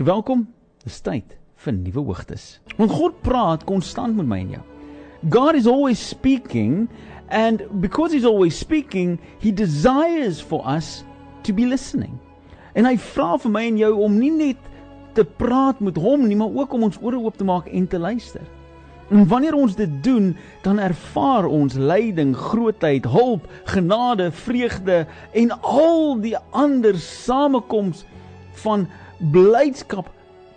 So 0.00 0.06
welkom, 0.08 0.46
dis 0.80 0.94
tyd 1.04 1.34
vir 1.60 1.74
nuwe 1.76 2.00
hoogtes. 2.06 2.44
Want 2.78 2.94
God 2.96 3.18
praat 3.20 3.66
konstant 3.68 4.14
met 4.16 4.24
my 4.30 4.38
en 4.40 4.52
jou. 4.54 4.60
God 5.34 5.58
is 5.58 5.66
always 5.68 6.00
speaking 6.00 6.86
and 7.28 7.66
because 7.82 8.16
he's 8.16 8.24
always 8.24 8.56
speaking, 8.56 9.18
he 9.44 9.52
desires 9.52 10.40
for 10.40 10.64
us 10.64 11.02
to 11.44 11.52
be 11.52 11.66
listening. 11.68 12.14
En 12.72 12.88
hy 12.88 12.94
vra 13.10 13.34
vir 13.42 13.52
my 13.52 13.66
en 13.68 13.82
jou 13.82 13.90
om 14.06 14.16
nie 14.16 14.30
net 14.32 14.70
te 15.18 15.26
praat 15.42 15.84
met 15.84 16.00
hom 16.00 16.24
nie, 16.24 16.38
maar 16.40 16.56
ook 16.62 16.72
om 16.78 16.88
ons 16.88 16.96
ore 17.04 17.20
oop 17.20 17.36
te 17.36 17.44
maak 17.44 17.68
en 17.68 17.84
te 17.84 18.00
luister. 18.00 18.48
En 19.12 19.28
wanneer 19.28 19.58
ons 19.58 19.76
dit 19.76 20.00
doen, 20.00 20.32
dan 20.64 20.80
ervaar 20.80 21.44
ons 21.44 21.76
lyding, 21.76 22.32
grootheid, 22.48 23.04
hulp, 23.04 23.44
genade, 23.76 24.32
vreugde 24.46 25.02
en 25.36 25.52
al 25.60 26.16
die 26.24 26.38
ander 26.56 26.96
samekoms 26.96 28.06
van 28.64 28.88
blydskap 29.20 30.10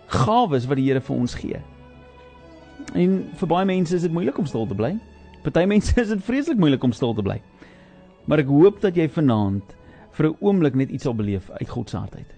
gawes 0.08 0.68
wat 0.70 0.80
die 0.80 0.88
Here 0.88 1.02
vir 1.02 1.16
ons 1.16 1.36
gee. 1.36 1.62
En 2.94 3.18
vir 3.40 3.50
baie 3.50 3.66
mense 3.66 3.96
is 3.96 4.06
dit 4.06 4.14
moeilik 4.14 4.38
om 4.38 4.46
stil 4.50 4.68
te 4.68 4.78
bly. 4.78 4.94
Party 5.44 5.66
mense 5.74 5.96
is 6.00 6.14
dit 6.14 6.24
vreeslik 6.24 6.60
moeilik 6.62 6.84
om 6.84 6.94
stil 6.96 7.16
te 7.18 7.26
bly. 7.26 7.40
Maar 8.26 8.44
ek 8.46 8.52
hoop 8.52 8.80
dat 8.84 8.96
jy 8.96 9.10
vanaand 9.12 9.76
vir 10.14 10.30
'n 10.30 10.38
oomblik 10.40 10.76
net 10.76 10.90
iets 10.92 11.04
sal 11.04 11.18
beleef 11.18 11.50
uit 11.50 11.70
God 11.70 11.90
se 11.90 11.98
hart 11.98 12.16
uit. 12.16 12.32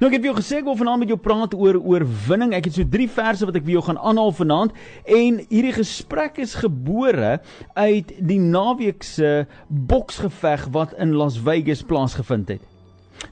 Nou 0.00 0.08
ek 0.08 0.16
het 0.16 0.22
vir 0.24 0.30
jou 0.30 0.38
gesê 0.38 0.58
ek 0.58 0.64
wil 0.66 0.76
vanaand 0.76 1.02
met 1.04 1.12
jou 1.12 1.18
praat 1.20 1.54
oor 1.54 1.78
oorwinning. 1.78 2.54
Ek 2.56 2.64
het 2.64 2.74
so 2.74 2.84
3 2.84 3.08
verse 3.08 3.46
wat 3.46 3.56
ek 3.56 3.64
vir 3.64 3.76
jou 3.76 3.84
gaan 3.86 3.98
aanhaal 3.98 4.32
vanaand 4.32 4.72
en 5.04 5.40
hierdie 5.48 5.76
gesprek 5.76 6.40
is 6.42 6.56
gebore 6.58 7.38
uit 7.74 8.12
die 8.18 8.40
naweek 8.40 9.04
se 9.06 9.46
boksgeveg 9.68 10.66
wat 10.74 10.96
in 10.98 11.14
Las 11.14 11.38
Vegas 11.38 11.84
plaasgevind 11.86 12.48
het. 12.56 12.64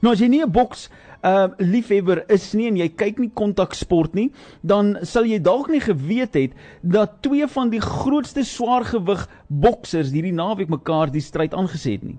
Nou 0.01 0.13
as 0.13 0.21
jy 0.21 0.29
nie 0.29 0.45
'n 0.45 0.53
boks 0.53 0.89
uh 1.23 1.49
liefhebber 1.59 2.23
is 2.31 2.53
nie 2.55 2.69
en 2.69 2.77
jy 2.79 2.89
kyk 2.95 3.19
nie 3.19 3.31
kontaksport 3.35 4.15
nie, 4.15 4.29
dan 4.63 4.97
sal 5.03 5.27
jy 5.27 5.41
dalk 5.43 5.71
nie 5.73 5.83
geweet 5.83 6.35
het 6.39 6.55
dat 6.83 7.19
twee 7.27 7.47
van 7.51 7.71
die 7.71 7.83
grootste 7.83 8.45
swaargewig 8.47 9.27
boksers 9.49 10.13
hierdie 10.15 10.35
naweek 10.35 10.71
mekaar 10.71 11.11
die 11.11 11.25
stryd 11.25 11.55
aangeset 11.55 11.99
het 11.99 12.03
nie. 12.13 12.19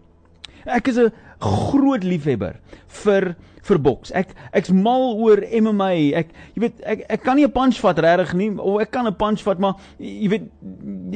Ek 0.66 0.88
is 0.88 0.98
'n 0.98 1.12
groot 1.40 2.04
liefhebber 2.04 2.60
vir 2.88 3.36
vir 3.70 3.78
boks. 3.78 4.12
Ek 4.16 4.34
ek's 4.56 4.72
mal 4.74 5.16
oor 5.20 5.42
MMA. 5.46 5.92
Ek 6.18 6.32
jy 6.56 6.64
weet 6.64 6.82
ek 6.84 7.06
ek 7.10 7.24
kan 7.24 7.38
nie 7.38 7.46
'n 7.46 7.52
punch 7.52 7.80
vat 7.80 7.98
regtig 7.98 8.34
nie 8.34 8.50
of 8.58 8.82
ek 8.82 8.92
kan 8.92 9.08
'n 9.08 9.14
punch 9.14 9.44
vat 9.44 9.60
maar 9.60 9.76
jy 10.00 10.30
weet 10.30 10.50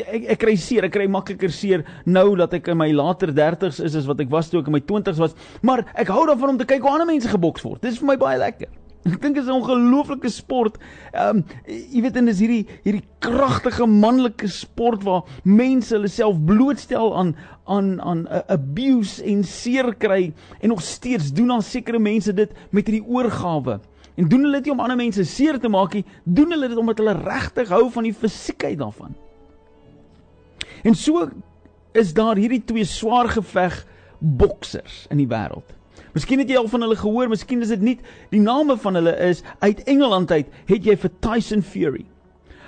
ek 0.07 0.23
ek 0.31 0.39
kry 0.39 0.55
seer, 0.55 0.85
ek 0.85 0.91
kry 0.91 1.07
makliker 1.07 1.51
seer 1.51 1.83
nou 2.05 2.35
dat 2.35 2.53
ek 2.53 2.67
in 2.67 2.77
my 2.77 2.91
later 2.91 3.27
30's 3.27 3.79
is 3.79 3.95
as 3.95 4.05
wat 4.05 4.19
ek 4.19 4.29
was 4.29 4.49
toe 4.49 4.61
ek 4.61 4.67
in 4.67 4.73
my 4.73 4.81
20's 4.81 5.19
was. 5.19 5.35
Maar 5.61 5.85
ek 5.95 6.07
hou 6.07 6.25
daarvan 6.27 6.49
om 6.49 6.57
te 6.57 6.65
kyk 6.65 6.81
hoe 6.81 6.91
ander 6.91 7.07
mense 7.07 7.27
geboks 7.27 7.63
word. 7.63 7.81
Dit 7.81 7.93
is 7.93 7.99
vir 7.99 8.07
my 8.07 8.17
baie 8.17 8.37
lekker. 8.37 8.82
Ek 9.03 9.19
dink 9.19 9.35
dit 9.35 9.43
is 9.43 9.49
'n 9.49 9.59
ongelooflike 9.59 10.29
sport. 10.31 10.77
Ehm 11.11 11.37
um, 11.37 11.45
jy 11.67 12.01
weet 12.01 12.15
en 12.15 12.25
dis 12.25 12.39
hierdie 12.39 12.67
hierdie 12.85 13.03
kragtige 13.19 13.85
manlike 13.85 14.47
sport 14.47 15.03
waar 15.03 15.23
mense 15.43 15.91
hulle 15.95 16.07
self 16.07 16.39
blootstel 16.45 17.11
aan 17.15 17.35
aan 17.67 18.01
aan 18.01 18.27
uh, 18.27 18.39
abuse 18.47 19.23
en 19.23 19.43
seer 19.43 19.93
kry 19.95 20.33
en 20.61 20.69
nog 20.69 20.81
steeds 20.81 21.33
doen 21.33 21.47
dan 21.47 21.61
sekere 21.61 21.99
mense 21.99 22.33
dit 22.33 22.51
met 22.71 22.87
hierdie 22.87 23.07
oorgawe. 23.07 23.79
En 24.15 24.27
doen 24.29 24.43
hulle 24.47 24.61
dit 24.61 24.71
om 24.71 24.79
ander 24.79 24.97
mense 24.97 25.23
seer 25.25 25.59
te 25.59 25.69
maak 25.69 25.93
nie, 25.93 26.05
doen 26.23 26.51
hulle 26.51 26.67
dit 26.67 26.77
omdat 26.77 26.97
hulle 26.97 27.17
regtig 27.23 27.69
hou 27.69 27.89
van 27.91 28.03
die 28.03 28.13
fisiekheid 28.13 28.77
daarvan. 28.79 29.15
En 30.83 30.95
so 30.95 31.27
is 31.91 32.13
daar 32.13 32.39
hierdie 32.39 32.63
twee 32.63 32.85
swaar 32.85 33.29
geveg 33.29 33.83
boksers 34.19 35.07
in 35.09 35.17
die 35.17 35.27
wêreld. 35.27 35.75
Miskien 36.13 36.43
het 36.43 36.49
jy 36.49 36.57
al 36.59 36.69
van 36.69 36.85
hulle 36.85 36.97
gehoor, 36.99 37.29
miskien 37.31 37.61
is 37.65 37.71
dit 37.73 37.81
nie 37.81 37.95
die 38.33 38.41
name 38.41 38.77
van 38.77 38.99
hulle 38.99 39.15
is 39.25 39.41
uit 39.65 39.81
Engeland 39.89 40.31
uit, 40.31 40.49
het 40.69 40.85
jy 40.85 40.95
vir 41.01 41.11
Tyson 41.25 41.63
Fury. 41.65 42.05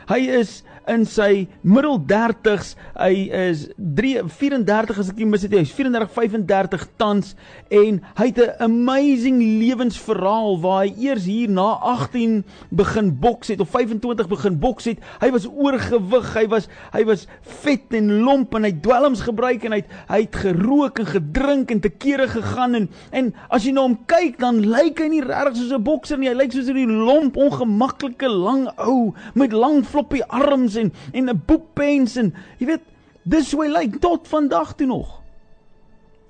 Hy 0.10 0.20
is 0.40 0.64
in 0.92 1.06
sy 1.06 1.48
middel 1.62 2.00
30s. 2.08 2.76
Hy 2.96 3.30
is 3.34 3.68
3 3.78 4.26
34 4.30 5.00
as 5.02 5.10
ek 5.12 5.22
nie 5.22 5.30
mis 5.30 5.46
het 5.46 5.54
nie. 5.54 5.64
Hy's 5.64 5.74
34 5.76 6.12
35 6.16 6.88
tans 7.00 7.34
en 7.74 8.02
hy 8.20 8.28
het 8.30 8.40
'n 8.40 8.64
amazing 8.64 9.40
lewensverhaal 9.62 10.60
waar 10.62 10.86
hy 10.86 10.94
eers 11.08 11.26
hier 11.26 11.50
na 11.50 11.78
18 11.82 12.44
begin 12.70 13.20
boks 13.20 13.48
het 13.48 13.60
of 13.60 13.70
25 13.70 14.28
begin 14.28 14.60
boks 14.60 14.86
het. 14.86 15.00
Hy 15.22 15.32
was 15.32 15.48
oorgewig, 15.48 16.34
hy 16.34 16.48
was 16.48 16.68
hy 16.94 17.04
was 17.06 17.28
vet 17.42 17.94
en 17.94 18.22
lomp 18.24 18.56
en 18.56 18.64
hy 18.64 18.72
dwelms 18.72 19.22
gebruik 19.22 19.64
en 19.64 19.72
hy 19.72 19.82
het, 19.84 19.92
hy 20.10 20.22
het 20.22 20.36
gerook 20.36 21.00
en 21.00 21.06
gedrink 21.06 21.72
en 21.72 21.80
te 21.80 21.90
kere 21.90 22.28
gegaan 22.28 22.76
en 22.76 22.90
en 23.12 23.34
as 23.50 23.64
jy 23.66 23.72
na 23.72 23.82
hom 23.82 23.98
kyk 24.06 24.40
dan 24.40 24.62
lyk 24.62 25.00
hy 25.00 25.08
nie 25.08 25.22
regtig 25.22 25.58
soos 25.58 25.74
'n 25.74 25.84
bokser 25.84 26.18
nie. 26.18 26.30
Hy 26.30 26.36
lyk 26.36 26.52
soos 26.52 26.70
'n 26.70 27.06
lomp, 27.06 27.38
ongemaklike 27.38 28.28
lang 28.30 28.70
ou 28.78 29.14
met 29.34 29.52
lang 29.52 29.84
floppy 29.86 30.22
arms 30.30 30.75
en 30.76 30.92
en 31.14 31.30
'n 31.30 31.42
boekpens 31.46 32.16
en 32.16 32.34
jy 32.60 32.66
weet 32.68 32.82
dis 33.24 33.52
hoe 33.52 33.66
hy 33.66 33.72
lyk 33.72 34.00
tot 34.02 34.28
vandag 34.28 34.76
toe 34.76 34.88
nog. 34.88 35.26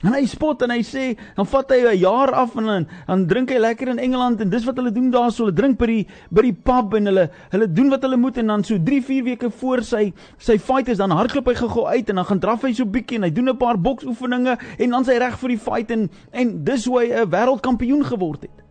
En 0.04 0.14
hy 0.14 0.26
spot 0.28 0.62
en 0.62 0.74
hy 0.74 0.82
sê 0.86 1.06
dan 1.38 1.48
vat 1.50 1.72
hy 1.72 1.80
'n 1.82 1.98
jaar 1.98 2.32
af 2.32 2.56
en 2.56 2.66
dan 2.66 2.88
dan 3.08 3.28
drink 3.28 3.50
hy 3.50 3.58
lekker 3.58 3.88
in 3.88 4.00
Engeland 4.00 4.42
en 4.42 4.50
dis 4.50 4.66
wat 4.66 4.76
hulle 4.76 4.92
doen 4.92 5.10
daar 5.10 5.32
so 5.32 5.46
hulle 5.46 5.56
drink 5.56 5.80
by 5.80 5.86
die 5.86 6.08
by 6.30 6.42
die 6.42 6.54
pub 6.54 6.94
en 6.94 7.06
hulle 7.06 7.30
hulle 7.52 7.68
doen 7.68 7.90
wat 7.90 8.02
hulle 8.02 8.18
moet 8.18 8.38
en 8.38 8.48
dan 8.48 8.64
so 8.64 8.78
3 8.78 9.02
4 9.02 9.24
weke 9.24 9.50
voor 9.50 9.82
sy 9.84 10.14
sy 10.38 10.58
fight 10.58 10.90
is 10.90 10.98
dan 10.98 11.12
hardloop 11.12 11.48
hy 11.48 11.56
gou-gou 11.56 11.88
uit 11.88 12.10
en 12.10 12.16
dan 12.16 12.26
gaan 12.26 12.40
draf 12.40 12.62
hy 12.62 12.74
so 12.74 12.86
bietjie 12.86 13.18
en 13.18 13.24
hy 13.24 13.32
doen 13.32 13.50
'n 13.50 13.58
paar 13.58 13.78
boksoefeninge 13.78 14.58
en 14.78 14.90
dan 14.90 15.06
sy 15.06 15.18
reg 15.18 15.40
vir 15.40 15.50
die 15.50 15.58
fight 15.58 15.92
en 15.92 16.10
en 16.34 16.64
dis 16.64 16.86
hoe 16.86 17.00
hy 17.00 17.08
'n 17.14 17.30
wêreldkampioen 17.30 18.06
geword 18.06 18.42
het. 18.42 18.65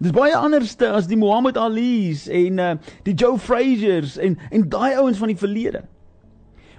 Dis 0.00 0.14
baie 0.16 0.32
anderste 0.32 0.88
as 0.96 1.10
die 1.10 1.18
Muhammad 1.20 1.58
Ali's 1.60 2.22
en 2.32 2.60
uh 2.62 2.68
die 3.04 3.12
Joe 3.12 3.36
Frazier's 3.36 4.14
en 4.16 4.38
en 4.48 4.62
daai 4.72 4.96
ouens 4.96 5.18
van 5.20 5.28
die 5.28 5.36
verlede. 5.36 5.82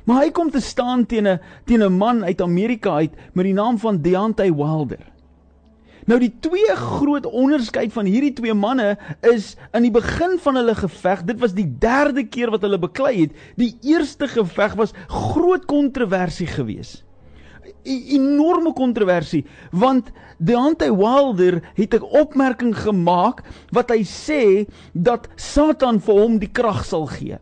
Maar 0.10 0.24
hy 0.24 0.32
kom 0.34 0.50
te 0.50 0.62
staan 0.66 1.06
teen 1.06 1.30
'n 1.30 1.40
teen 1.70 1.84
'n 1.86 1.98
man 1.98 2.24
uit 2.26 2.42
Amerika 2.42 2.96
uit 2.98 3.14
met 3.34 3.46
die 3.46 3.54
naam 3.54 3.78
van 3.78 4.02
Deontay 4.02 4.50
Wilder. 4.50 5.06
Nou 6.10 6.18
die 6.20 6.34
twee 6.40 6.74
groot 6.76 7.26
onderskeid 7.26 7.94
van 7.94 8.10
hierdie 8.10 8.34
twee 8.34 8.54
manne 8.54 8.98
is 9.22 9.56
in 9.72 9.86
die 9.86 9.94
begin 9.94 10.40
van 10.42 10.56
hulle 10.56 10.76
geveg, 10.76 11.22
dit 11.24 11.40
was 11.40 11.54
die 11.54 11.70
derde 11.78 12.26
keer 12.26 12.50
wat 12.50 12.66
hulle 12.66 12.80
beklei 12.80 13.22
het. 13.22 13.38
Die 13.56 13.78
eerste 13.86 14.28
geveg 14.28 14.74
was 14.74 14.98
groot 15.08 15.66
kontroversie 15.66 16.48
geweest 16.48 17.06
enorme 17.84 18.74
kontroversie 18.74 19.46
want 19.72 20.12
Deontay 20.38 20.90
Wilder 20.96 21.62
het 21.78 21.94
'n 21.94 22.04
opmerking 22.04 22.76
gemaak 22.76 23.44
wat 23.70 23.90
hy 23.90 24.02
sê 24.04 24.66
dat 24.94 25.28
Satan 25.36 26.00
vir 26.00 26.16
hom 26.16 26.40
die 26.40 26.52
krag 26.52 26.86
sal 26.86 27.06
gee. 27.06 27.38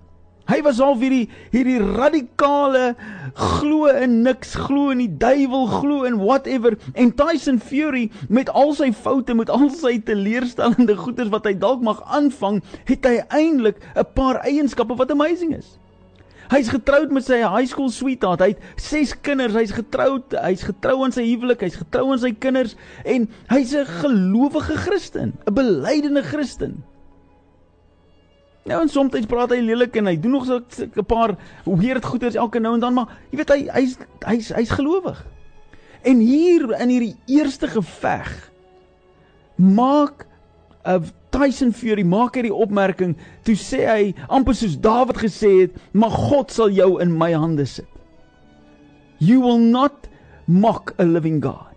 Hy 0.49 0.63
was 0.65 0.79
al 0.81 0.95
hierdie 0.97 1.29
hierdie 1.53 1.77
radikale 1.77 2.95
glo 3.37 3.85
in 3.85 4.21
niks, 4.25 4.55
glo 4.57 4.89
in 4.89 5.03
die 5.03 5.17
duiwel, 5.21 5.67
glo 5.69 6.07
in 6.09 6.17
whatever 6.17 6.73
en 6.95 7.11
Tyson 7.13 7.59
Fury 7.61 8.07
met 8.29 8.49
al 8.49 8.73
sy 8.73 8.89
foute, 8.91 9.35
met 9.37 9.49
al 9.53 9.69
sy 9.69 9.99
teleurstellende 10.01 10.95
goeders 10.97 11.29
wat 11.29 11.45
hy 11.45 11.53
dalk 11.53 11.85
mag 11.85 12.01
aanvang, 12.09 12.63
het 12.89 13.05
hy 13.05 13.19
eintlik 13.29 13.77
'n 13.93 14.07
paar 14.17 14.41
eienskappe 14.41 14.97
wat 14.97 15.11
amazing 15.11 15.53
is. 15.55 15.77
Hy's 16.49 16.69
getroud 16.73 17.11
met 17.13 17.27
sy 17.27 17.43
high 17.43 17.67
school 17.69 17.91
sweetheart. 17.93 18.41
Hy 18.41 18.53
het 18.55 18.81
6 18.81 19.13
kinders. 19.21 19.53
Hy's 19.53 19.73
getroud. 19.75 20.33
Hy's 20.33 20.65
getrou 20.65 21.03
aan 21.05 21.13
sy 21.13 21.27
huwelik. 21.27 21.61
Hy's 21.61 21.77
getrou 21.77 22.07
aan 22.09 22.21
sy 22.21 22.31
kinders 22.33 22.75
en 23.05 23.27
hy's 23.53 23.75
'n 23.77 23.85
gelowige 24.01 24.77
Christen, 24.77 25.37
'n 25.45 25.53
belydende 25.53 26.23
Christen. 26.23 26.83
Nou 28.65 28.81
en 28.81 28.89
soms 28.89 29.25
praat 29.25 29.49
hy 29.49 29.61
lelik 29.65 29.95
en 29.95 30.05
hy 30.05 30.15
doen 30.19 30.31
nog 30.31 30.45
so 30.45 30.59
'n 30.59 31.05
paar 31.05 31.37
weird 31.65 32.05
goeders 32.05 32.35
elke 32.35 32.59
nou 32.59 32.73
en 32.73 32.79
dan, 32.79 32.93
maar 32.93 33.17
jy 33.31 33.37
weet 33.37 33.49
hy 33.49 33.61
hy's 33.73 33.97
hy's 34.25 34.49
hy's 34.49 34.69
gelowig. 34.69 35.25
En 36.01 36.19
hier 36.19 36.81
in 36.81 36.89
hierdie 36.89 37.15
eerste 37.25 37.67
geveg 37.67 38.51
maak 39.55 40.25
'n 40.85 41.11
Tyson 41.31 41.73
Fury 41.73 42.03
maak 42.03 42.35
hierdie 42.35 42.53
opmerking, 42.53 43.15
toe 43.43 43.55
sê 43.55 43.85
hy 43.85 44.13
amper 44.29 44.55
soos 44.55 44.77
Dawid 44.79 45.17
gesê 45.17 45.61
het, 45.61 45.71
"Maar 45.93 46.09
God 46.09 46.51
sal 46.51 46.69
jou 46.69 46.99
in 47.01 47.17
my 47.17 47.33
hande 47.33 47.65
sit." 47.65 47.87
You 49.19 49.41
will 49.41 49.59
not 49.59 50.07
mock 50.47 50.93
a 50.99 51.03
living 51.03 51.41
God. 51.43 51.69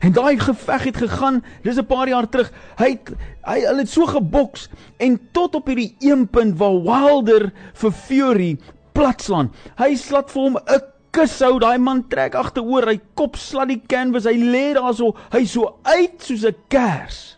En 0.00 0.12
daai 0.12 0.38
geveg 0.38 0.84
het 0.84 0.96
gegaan, 0.96 1.42
dis 1.62 1.76
'n 1.76 1.86
paar 1.86 2.08
jaar 2.08 2.28
terug. 2.28 2.52
Hy 2.78 2.98
hy 3.44 3.60
hulle 3.60 3.78
het 3.78 3.88
so 3.88 4.06
geboks 4.06 4.68
en 4.96 5.20
tot 5.32 5.54
op 5.54 5.66
hierdie 5.66 5.96
een 5.98 6.28
punt 6.28 6.58
waar 6.58 6.82
Wilder 6.82 7.52
vir 7.72 7.92
Fury 7.92 8.58
platslaan. 8.92 9.52
Hy 9.76 9.94
slat 9.94 10.30
vir 10.30 10.42
hom 10.42 10.56
'n 10.56 10.80
kus 11.10 11.40
hou, 11.40 11.58
daai 11.58 11.78
man 11.78 12.08
trek 12.08 12.34
agteroor, 12.34 12.86
hy 12.86 13.00
kop 13.14 13.36
slat 13.36 13.68
die 13.68 13.82
canvas, 13.86 14.24
hy 14.24 14.36
lê 14.38 14.74
daarso, 14.74 15.16
hy 15.32 15.44
so 15.44 15.76
uit 15.82 16.22
soos 16.22 16.44
'n 16.44 16.54
kers. 16.68 17.36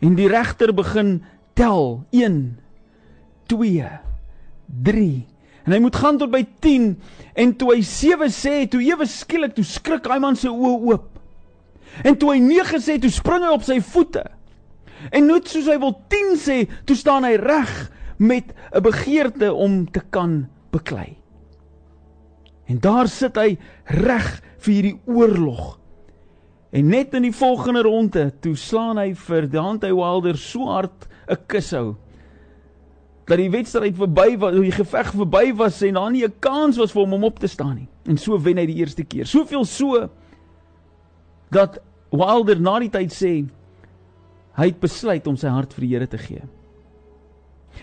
En 0.00 0.14
die 0.14 0.28
regter 0.28 0.74
begin 0.74 1.22
tel. 1.54 2.04
1 2.10 2.58
2 3.46 3.88
3 4.82 5.26
en 5.66 5.72
hy 5.72 5.78
moet 5.82 5.96
gaan 5.98 6.18
tot 6.18 6.30
by 6.30 6.44
10 6.62 6.92
en 7.42 7.52
toe 7.58 7.72
hy 7.72 7.80
7 7.82 8.30
sê 8.30 8.54
toe 8.70 8.82
ewe 8.86 9.06
skielik 9.10 9.56
toe 9.56 9.64
skrik 9.66 10.04
daai 10.06 10.20
man 10.22 10.38
se 10.38 10.50
oë 10.50 10.74
oop. 10.92 11.08
En 12.06 12.14
toe 12.18 12.34
hy 12.34 12.40
9 12.42 12.80
sê 12.82 12.98
toe 13.02 13.10
spring 13.10 13.42
hy 13.46 13.52
op 13.54 13.64
sy 13.66 13.80
voete. 13.82 14.22
En 15.10 15.26
net 15.26 15.50
soos 15.50 15.68
hy 15.70 15.76
wil 15.82 15.94
10 16.12 16.36
sê, 16.40 16.58
toe 16.86 16.96
staan 16.98 17.26
hy 17.26 17.34
reg 17.40 17.72
met 18.18 18.54
'n 18.72 18.82
begeerte 18.82 19.52
om 19.52 19.84
te 19.90 20.00
kan 20.10 20.48
beklei. 20.72 21.16
En 22.66 22.78
daar 22.80 23.08
sit 23.08 23.36
hy 23.36 23.58
reg 23.84 24.42
vir 24.58 24.72
hierdie 24.74 25.00
oorlog. 25.06 25.78
En 26.76 26.90
net 26.92 27.14
in 27.16 27.24
die 27.24 27.32
volgende 27.32 27.82
ronde, 27.86 28.26
toe 28.44 28.52
slaan 28.60 28.98
hy 29.00 29.14
vir 29.16 29.46
Dante 29.48 29.88
Wilder 29.96 30.36
so 30.36 30.68
hard 30.68 31.06
'n 31.26 31.38
kushou 31.48 31.96
dat 33.26 33.40
die 33.40 33.50
wedstryd 33.50 33.96
verby 33.98 34.36
was, 34.38 34.54
die 34.54 34.70
geveg 34.70 35.08
verby 35.10 35.54
was 35.58 35.80
en 35.82 35.94
daar 35.94 36.10
nie 36.10 36.24
'n 36.24 36.34
kans 36.38 36.76
was 36.76 36.92
vir 36.92 37.02
hom 37.02 37.14
om 37.14 37.24
op 37.24 37.38
te 37.38 37.46
staan 37.46 37.74
nie. 37.76 37.88
En 38.04 38.16
so 38.16 38.38
wen 38.38 38.58
hy 38.58 38.66
die 38.66 38.76
eerste 38.76 39.04
keer. 39.04 39.26
Soveel 39.26 39.64
so 39.64 40.08
dat 41.50 41.80
Wilder 42.10 42.60
na 42.60 42.78
die 42.78 42.90
tyd 42.90 43.12
sê 43.12 43.48
hy 44.56 44.66
het 44.66 44.80
besluit 44.80 45.26
om 45.26 45.36
sy 45.36 45.48
hart 45.48 45.72
vir 45.72 45.80
die 45.80 45.94
Here 45.94 46.06
te 46.06 46.18
gee. 46.18 46.42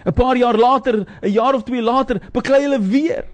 'n 0.05 0.13
Paar 0.13 0.37
jaar 0.37 0.57
later, 0.57 1.05
'n 1.21 1.31
jaar 1.31 1.55
of 1.55 1.63
twee 1.63 1.81
later, 1.81 2.21
beklei 2.31 2.61
hulle 2.61 2.79
weer. 2.79 3.25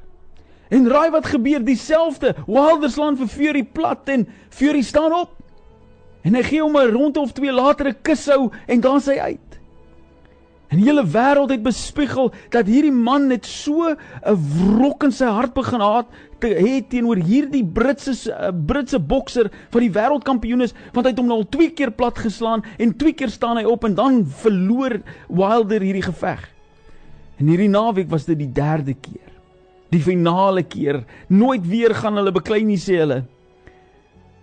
En 0.70 0.88
raai 0.88 1.10
wat 1.12 1.26
gebeur? 1.26 1.64
Dieselfde. 1.64 2.36
Wilder 2.48 2.90
slaan 2.90 3.18
vir 3.18 3.28
Fury 3.28 3.64
plat 3.64 4.10
en 4.10 4.28
Fury 4.50 4.82
staan 4.82 5.14
op. 5.14 5.39
En 6.22 6.36
hy 6.36 6.44
gee 6.44 6.62
hom 6.62 6.78
'n 6.78 6.92
ronde 6.92 7.20
of 7.20 7.32
twee 7.32 7.52
later 7.52 7.88
'n 7.88 8.02
kushou 8.02 8.52
en 8.68 8.82
dan 8.82 9.02
sy 9.02 9.20
uit. 9.20 9.50
En 10.70 10.78
die 10.78 10.86
hele 10.86 11.02
wêreld 11.02 11.50
het 11.50 11.64
bespiegel 11.66 12.30
dat 12.54 12.68
hierdie 12.70 12.94
man 12.94 13.28
net 13.28 13.46
so 13.46 13.90
'n 13.90 14.36
wrok 14.78 15.04
in 15.04 15.12
sy 15.12 15.26
hart 15.26 15.54
begin 15.54 15.82
haat 15.82 16.06
te 16.40 16.48
hê 16.54 16.82
teenoor 16.88 17.18
hierdie 17.18 17.66
Britse 17.66 18.14
uh, 18.30 18.52
Britse 18.54 19.00
bokser 19.00 19.50
wat 19.72 19.82
die 19.82 19.92
wêreldkampioen 19.92 20.62
is, 20.62 20.76
want 20.94 21.08
hy 21.08 21.12
het 21.12 21.20
hom 21.20 21.28
nou 21.28 21.40
al 21.42 21.50
twee 21.50 21.74
keer 21.74 21.92
plat 21.92 22.18
geslaan 22.18 22.64
en 22.78 22.94
twee 22.94 23.14
keer 23.14 23.34
staan 23.34 23.58
hy 23.58 23.66
op 23.66 23.84
en 23.84 23.96
dan 23.96 24.22
verloor 24.26 25.02
Wilder 25.28 25.82
hierdie 25.82 26.06
geveg. 26.06 26.46
En 27.40 27.48
hierdie 27.48 27.72
naweek 27.72 28.10
was 28.10 28.26
dit 28.26 28.38
die 28.38 28.52
derde 28.54 28.94
keer. 28.94 29.26
Die 29.90 30.02
finale 30.02 30.64
keer. 30.64 31.02
Nooit 31.28 31.66
weer 31.66 31.96
gaan 31.96 32.20
hulle 32.20 32.32
beklei 32.32 32.62
nie 32.64 32.78
sê 32.78 33.00
hulle. 33.02 33.24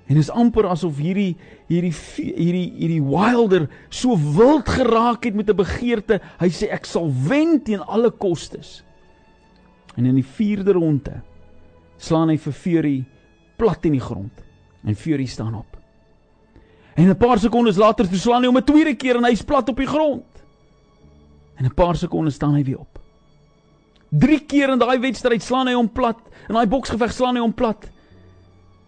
En 0.06 0.16
is 0.16 0.30
amper 0.30 0.68
asof 0.70 1.00
hierdie 1.02 1.34
hierdie 1.66 1.94
hierdie 2.22 2.66
hierdie 2.78 3.02
Wilder 3.02 3.66
so 3.90 4.14
wild 4.14 4.68
geraak 4.70 5.24
het 5.26 5.34
met 5.34 5.50
'n 5.50 5.56
begeerte. 5.56 6.20
Hy 6.38 6.48
sê 6.48 6.70
ek 6.70 6.86
sal 6.86 7.10
wen 7.10 7.62
teen 7.62 7.80
alle 7.80 8.10
kostes. 8.10 8.84
En 9.96 10.06
in 10.06 10.14
die 10.14 10.24
4de 10.24 10.72
ronde 10.72 11.22
slaan 11.98 12.28
hy 12.28 12.36
vir 12.36 12.52
Fury 12.52 13.04
plat 13.56 13.84
in 13.84 13.92
die 13.92 14.00
grond 14.00 14.44
en 14.84 14.94
Fury 14.94 15.26
staan 15.26 15.54
op. 15.54 15.76
En 16.94 17.08
'n 17.08 17.16
paar 17.16 17.38
sekondes 17.38 17.76
later 17.76 18.06
slaan 18.06 18.42
hy 18.42 18.46
hom 18.46 18.58
'n 18.58 18.64
tweede 18.64 18.94
keer 18.94 19.16
en 19.16 19.24
hy's 19.24 19.42
plat 19.42 19.68
op 19.68 19.76
die 19.76 19.86
grond. 19.86 20.44
En 21.56 21.64
'n 21.64 21.74
paar 21.74 21.96
sekondes 21.96 22.34
staan 22.34 22.54
hy 22.54 22.62
weer 22.62 22.78
op. 22.78 22.98
Drie 24.10 24.40
keer 24.40 24.70
in 24.70 24.78
daai 24.78 24.98
wedstryd 24.98 25.42
slaan 25.42 25.66
hy 25.66 25.74
hom 25.74 25.88
plat. 25.88 26.18
In 26.48 26.54
daai 26.54 26.66
boksgeveg 26.66 27.12
slaan 27.12 27.34
hy 27.34 27.40
hom 27.40 27.54
plat. 27.54 27.90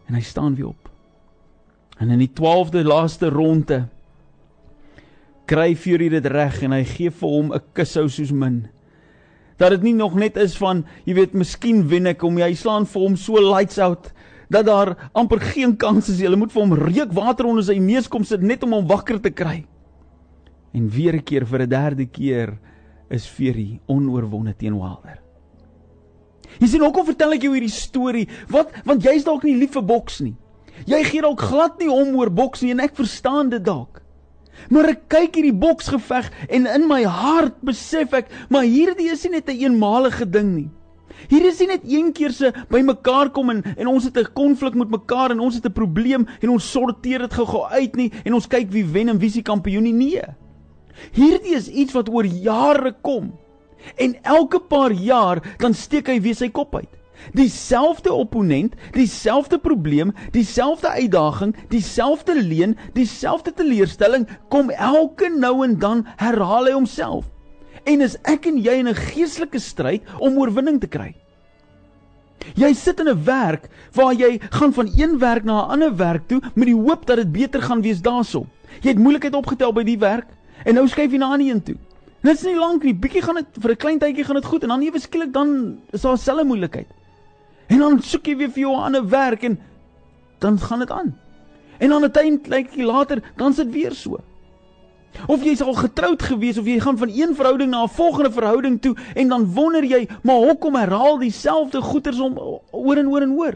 En 0.06 0.14
hy 0.14 0.21
staan 0.21 0.55
weer 0.55 0.69
op. 0.69 0.88
En 1.99 2.11
in 2.11 2.19
die 2.23 2.31
12de 2.31 2.85
laaste 2.87 3.31
ronde 3.35 3.89
kry 5.49 5.73
Fury 5.77 6.11
dit 6.12 6.27
reg 6.27 6.61
en 6.67 6.75
hy 6.77 6.85
gee 6.87 7.11
vir 7.11 7.29
hom 7.29 7.53
'n 7.53 7.62
kushou 7.75 8.09
soos 8.09 8.33
min. 8.33 8.69
Dat 9.59 9.71
dit 9.71 9.83
nie 9.83 9.95
nog 9.95 10.15
net 10.15 10.37
is 10.37 10.56
van, 10.56 10.85
jy 11.05 11.15
weet, 11.15 11.35
miskien 11.35 11.89
wen 11.89 12.06
ek 12.06 12.21
hom, 12.23 12.37
hy 12.37 12.55
slaan 12.55 12.87
vir 12.87 13.03
hom 13.03 13.17
so 13.17 13.41
lights 13.41 13.79
out 13.79 14.12
dat 14.50 14.67
daar 14.67 15.11
amper 15.12 15.41
geen 15.41 15.77
kans 15.77 16.09
is. 16.09 16.21
Jy 16.21 16.37
moet 16.37 16.53
vir 16.53 16.62
hom 16.62 16.75
reukwater 16.75 17.47
onder 17.47 17.65
sy 17.65 17.79
neus 17.79 18.09
kom 18.09 18.25
sit 18.25 18.43
net 18.43 18.62
om 18.62 18.73
hom 18.73 18.87
wakker 18.87 19.21
te 19.21 19.31
kry. 19.31 19.67
En 20.75 20.89
weer 20.89 21.15
'n 21.15 21.25
keer 21.25 21.47
vir 21.47 21.62
'n 21.62 21.69
derde 21.69 22.06
keer 22.06 22.59
is 23.11 23.27
Fury 23.27 23.81
onoorwonde 23.87 24.55
teen 24.56 24.75
Wilder. 24.75 25.21
Jy 26.61 26.67
sien 26.67 26.81
hoekom 26.81 27.06
vertel 27.06 27.33
ek 27.33 27.43
jou 27.43 27.53
hierdie 27.53 27.73
storie? 27.73 28.29
Wat 28.49 28.71
want 28.85 29.03
jy's 29.03 29.25
dalk 29.25 29.45
nie 29.45 29.56
lief 29.56 29.73
vir 29.73 29.83
boks 29.83 30.21
nie. 30.21 30.35
Jy 30.86 31.04
gee 31.04 31.22
dalk 31.22 31.40
glad 31.40 31.78
nie 31.78 31.90
om 31.90 32.16
oor 32.16 32.30
boks 32.30 32.62
nie 32.62 32.70
en 32.70 32.80
ek 32.80 32.96
verstaan 32.96 33.50
dit 33.50 33.64
dalk. 33.64 34.02
Maar 34.70 34.90
ek 34.92 35.04
kyk 35.08 35.38
hierdie 35.38 35.54
boksgeveg 35.54 36.30
en 36.48 36.66
in 36.66 36.88
my 36.88 37.04
hart 37.04 37.56
besef 37.64 38.12
ek, 38.12 38.30
maar 38.50 38.66
hierdie 38.66 39.10
is 39.10 39.25
nie 39.25 39.38
net 39.38 39.48
'n 39.48 39.52
een 39.52 39.72
eenmalige 39.72 40.26
ding 40.26 40.54
nie. 40.54 40.70
Hier 41.28 41.44
is 41.46 41.58
nie 41.58 41.66
net 41.66 41.82
een 41.84 42.12
keer 42.12 42.30
se 42.30 42.52
bymekaar 42.70 43.30
kom 43.30 43.50
en 43.50 43.62
en 43.76 43.86
ons 43.86 44.04
het 44.04 44.16
'n 44.16 44.32
konflik 44.34 44.75
met 44.75 44.90
mekaar 44.90 45.30
en 45.30 45.40
ons 45.40 45.54
het 45.54 45.66
'n 45.66 45.72
probleem 45.72 46.26
en 46.42 46.48
ons 46.48 46.70
sorteer 46.70 47.19
dit 47.19 47.34
gou-gou 47.34 47.64
uit 47.70 47.96
nie 47.96 48.12
en 48.25 48.34
ons 48.34 48.46
kyk 48.46 48.70
wie 48.70 48.84
wen 48.84 49.08
en 49.08 49.19
wie 49.19 49.30
se 49.30 49.42
kampioen 49.42 49.82
nie. 49.82 49.92
Nee. 49.92 50.22
Hierdie 51.12 51.54
is 51.54 51.69
iets 51.69 51.92
wat 51.92 52.08
oor 52.08 52.25
jare 52.25 52.94
kom. 53.02 53.32
En 53.96 54.16
elke 54.22 54.60
paar 54.60 54.92
jaar 54.92 55.42
dan 55.58 55.75
steek 55.75 56.06
hy 56.06 56.20
weer 56.20 56.34
sy 56.34 56.48
kop 56.48 56.75
uit. 56.75 56.98
Dieselfde 57.32 58.12
opponent, 58.12 58.75
dieselfde 58.93 59.59
probleem, 59.59 60.12
dieselfde 60.32 60.88
uitdaging, 60.88 61.55
dieselfde 61.69 62.43
leen, 62.43 62.76
dieselfde 62.94 63.53
teleurstelling 63.55 64.29
kom 64.49 64.70
elke 64.70 65.29
nou 65.29 65.65
en 65.65 65.79
dan 65.79 66.06
herhaal 66.17 66.65
hy 66.65 66.73
homself. 66.73 67.25
En 67.85 68.00
is 68.05 68.17
ek 68.29 68.47
en 68.47 68.59
jy 68.59 68.79
in 68.81 68.88
'n 68.88 68.94
geestelike 68.94 69.59
stryd 69.59 70.03
om 70.19 70.38
oorwinning 70.38 70.81
te 70.81 70.87
kry? 70.87 71.15
Jy 72.55 72.73
sit 72.75 73.00
in 73.00 73.09
'n 73.09 73.25
werk 73.25 73.69
waar 73.93 74.14
jy 74.14 74.41
gaan 74.50 74.73
van 74.73 74.88
een 74.97 75.19
werk 75.19 75.44
na 75.44 75.64
'n 75.64 75.71
ander 75.71 75.97
werk 75.97 76.29
toe 76.29 76.41
met 76.55 76.67
die 76.67 76.75
hoop 76.75 77.06
dat 77.06 77.17
dit 77.17 77.32
beter 77.32 77.62
gaan 77.62 77.82
wees 77.82 78.00
daarso. 78.00 78.47
Jy 78.82 78.88
het 78.88 78.99
moeilikheid 78.99 79.35
opgetel 79.35 79.73
by 79.73 79.82
die 79.82 79.99
werk 79.99 80.26
en 80.64 80.75
nou 80.75 80.88
skuif 80.88 81.11
jy 81.12 81.19
na 81.19 81.29
'n 81.29 81.32
ander 81.32 81.49
een 81.49 81.62
toe. 81.62 81.76
Dit 82.23 82.35
is 82.35 82.43
nie 82.43 82.56
lank 82.56 82.82
nie, 82.82 82.94
bietjie 82.94 83.23
gaan 83.23 83.35
dit 83.35 83.47
vir 83.62 83.71
'n 83.71 83.76
klein 83.76 83.99
tydjie 83.99 84.25
gaan 84.25 84.37
dit 84.37 84.44
goed 84.44 84.62
en 84.62 84.69
dan 84.69 84.82
ewe 84.82 84.99
skielik 84.99 85.32
dan 85.32 85.79
is 85.93 86.03
daar 86.03 86.19
selfe 86.19 86.44
moeilikheid. 86.44 86.87
En 87.69 87.79
dan 87.79 88.00
soek 88.03 88.26
jy 88.26 88.37
weer 88.37 88.50
vir 88.50 88.62
jou 88.65 88.75
'n 88.76 88.85
ander 88.88 89.09
werk 89.09 89.43
en 89.43 89.59
dan 90.38 90.59
gaan 90.59 90.79
dit 90.79 90.91
aan. 90.91 91.19
En 91.79 91.88
dan 91.88 92.03
uiteindelik 92.03 92.76
later 92.76 93.23
dan 93.37 93.53
sit 93.53 93.70
weer 93.70 93.93
so. 93.93 94.19
Of 95.26 95.44
jy's 95.44 95.62
al 95.62 95.75
getroud 95.75 96.23
gewees 96.23 96.59
of 96.59 96.67
jy 96.67 96.81
gaan 96.81 96.99
van 96.99 97.09
een 97.09 97.35
verhouding 97.35 97.70
na 97.70 97.82
'n 97.82 97.88
volgende 97.88 98.31
verhouding 98.32 98.81
toe 98.81 98.97
en 99.15 99.29
dan 99.29 99.53
wonder 99.55 99.85
jy, 99.85 100.09
maar 100.23 100.37
hoekom 100.37 100.75
herhaal 100.75 101.19
dieselfde 101.19 101.81
goeters 101.81 102.20
om 102.20 102.38
oor 102.70 102.97
en 102.97 103.09
oor 103.09 103.23
en 103.23 103.32
oor? 103.32 103.55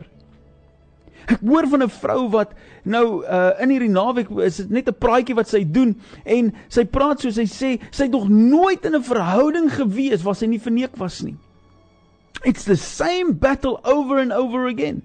Ek 1.26 1.38
hoor 1.40 1.68
van 1.68 1.82
'n 1.82 1.88
vrou 1.88 2.28
wat 2.28 2.52
nou 2.82 3.24
uh 3.24 3.50
in 3.60 3.68
hierdie 3.68 3.90
naweek 3.90 4.30
is 4.30 4.56
dit 4.56 4.70
net 4.70 4.88
'n 4.88 4.98
praatjie 4.98 5.34
wat 5.34 5.48
sy 5.48 5.64
doen 5.64 6.00
en 6.24 6.54
sy 6.68 6.84
praat 6.84 7.20
so 7.20 7.30
sy 7.30 7.46
sê 7.46 7.80
sy 7.90 8.02
het 8.02 8.12
nog 8.12 8.28
nooit 8.28 8.84
in 8.84 8.94
'n 8.94 9.02
verhouding 9.02 9.72
gewees 9.72 10.22
waar 10.22 10.34
sy 10.34 10.46
nie 10.46 10.60
verneek 10.60 10.96
was 10.96 11.22
nie. 11.22 11.36
It's 12.44 12.64
the 12.64 12.76
same 12.76 13.32
battle 13.38 13.80
over 13.84 14.18
and 14.18 14.32
over 14.32 14.66
again. 14.66 15.02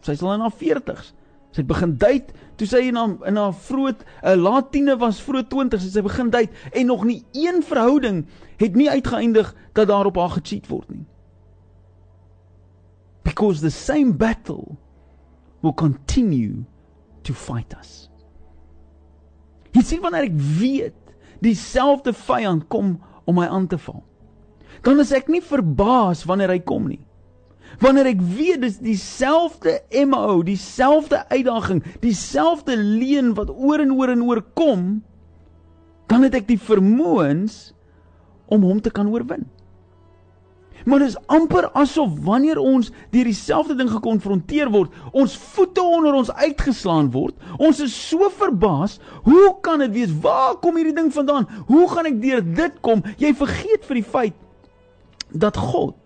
Sy's 0.00 0.22
al 0.22 0.34
in 0.34 0.40
haar 0.40 0.54
40s. 0.54 1.12
Sy 1.50 1.62
het 1.62 1.66
begin 1.66 1.96
date 1.98 2.34
toe 2.58 2.66
sy 2.68 2.82
in 2.90 2.98
haar 2.98 3.16
in 3.26 3.38
haar 3.40 3.54
vroeë 3.54 3.92
'n 3.92 4.04
uh, 4.22 4.34
laat 4.38 4.70
tiene 4.72 4.96
was, 5.00 5.20
vroeë 5.22 5.48
20s, 5.50 5.86
sy 5.90 6.02
begin 6.02 6.30
date 6.30 6.52
en 6.72 6.86
nog 6.86 7.04
nie 7.04 7.24
een 7.32 7.62
verhouding 7.62 8.26
het 8.60 8.76
nie 8.76 8.90
uitgeëindig 8.90 9.54
dat 9.72 9.88
daar 9.88 10.06
op 10.06 10.16
haar 10.16 10.30
gecheat 10.36 10.68
word 10.68 10.90
nie. 10.90 11.06
Because 13.24 13.60
the 13.60 13.70
same 13.70 14.12
battle 14.12 14.76
will 15.60 15.72
continue 15.72 16.64
to 17.22 17.34
fight 17.34 17.74
us. 17.80 18.10
Jy 19.72 19.82
sien 19.82 20.02
wanneer 20.02 20.28
ek 20.28 20.38
weet 20.58 21.14
dieselfde 21.40 22.12
vyand 22.12 22.68
kom 22.68 22.98
om 23.24 23.34
my 23.34 23.46
aan 23.46 23.66
te 23.66 23.78
val 23.78 24.04
dan 24.86 25.00
is 25.02 25.12
ek 25.16 25.28
nie 25.32 25.42
verbaas 25.44 26.24
wanneer 26.28 26.54
hy 26.54 26.60
kom 26.64 26.88
nie. 26.88 27.00
Wanneer 27.80 28.10
ek 28.10 28.24
weet 28.36 28.64
dis 28.64 28.80
dieselfde 28.82 29.78
MO, 30.08 30.40
dieselfde 30.44 31.22
uitdaging, 31.30 31.84
dieselfde 32.02 32.76
leen 32.76 33.32
wat 33.38 33.52
oor 33.52 33.80
en 33.80 33.94
oor 33.96 34.12
en 34.12 34.26
oor 34.26 34.42
kom, 34.58 35.00
dan 36.10 36.26
het 36.26 36.34
ek 36.40 36.50
die 36.50 36.60
vermoëns 36.60 37.70
om 38.50 38.66
hom 38.66 38.82
te 38.82 38.92
kan 38.92 39.08
oorwin. 39.08 39.46
Maar 40.88 41.02
dit 41.04 41.12
is 41.12 41.18
amper 41.28 41.68
asof 41.76 42.12
wanneer 42.24 42.58
ons 42.58 42.88
deur 43.12 43.28
dieselfde 43.28 43.76
ding 43.76 43.90
gekonfronteer 43.92 44.70
word, 44.72 44.92
ons 45.12 45.36
voete 45.52 45.82
onder 45.84 46.16
ons 46.16 46.32
uitgeslaan 46.32 47.10
word. 47.12 47.36
Ons 47.60 47.82
is 47.84 47.94
so 47.94 48.30
verbaas, 48.32 48.96
hoe 49.28 49.52
kan 49.64 49.84
dit 49.84 49.92
wees? 49.98 50.14
Waar 50.24 50.56
kom 50.62 50.80
hierdie 50.80 50.96
ding 50.96 51.12
vandaan? 51.12 51.48
Hoe 51.68 51.84
gaan 51.92 52.08
ek 52.08 52.20
deur 52.22 52.40
dit 52.44 52.80
kom? 52.84 53.04
Jy 53.20 53.34
vergeet 53.36 53.84
vir 53.88 54.00
die 54.00 54.08
feit 54.16 54.38
dat 55.32 55.56
God 55.56 55.96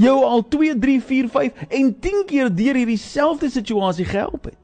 jou 0.00 0.16
al 0.24 0.48
2 0.48 0.78
3 0.78 1.00
4 1.02 1.28
5 1.28 1.52
en 1.68 1.94
10 2.00 2.24
keer 2.26 2.50
deur 2.54 2.74
hierdie 2.74 2.98
selfde 2.98 3.50
situasie 3.50 4.04
gehelp 4.08 4.44
het. 4.50 4.58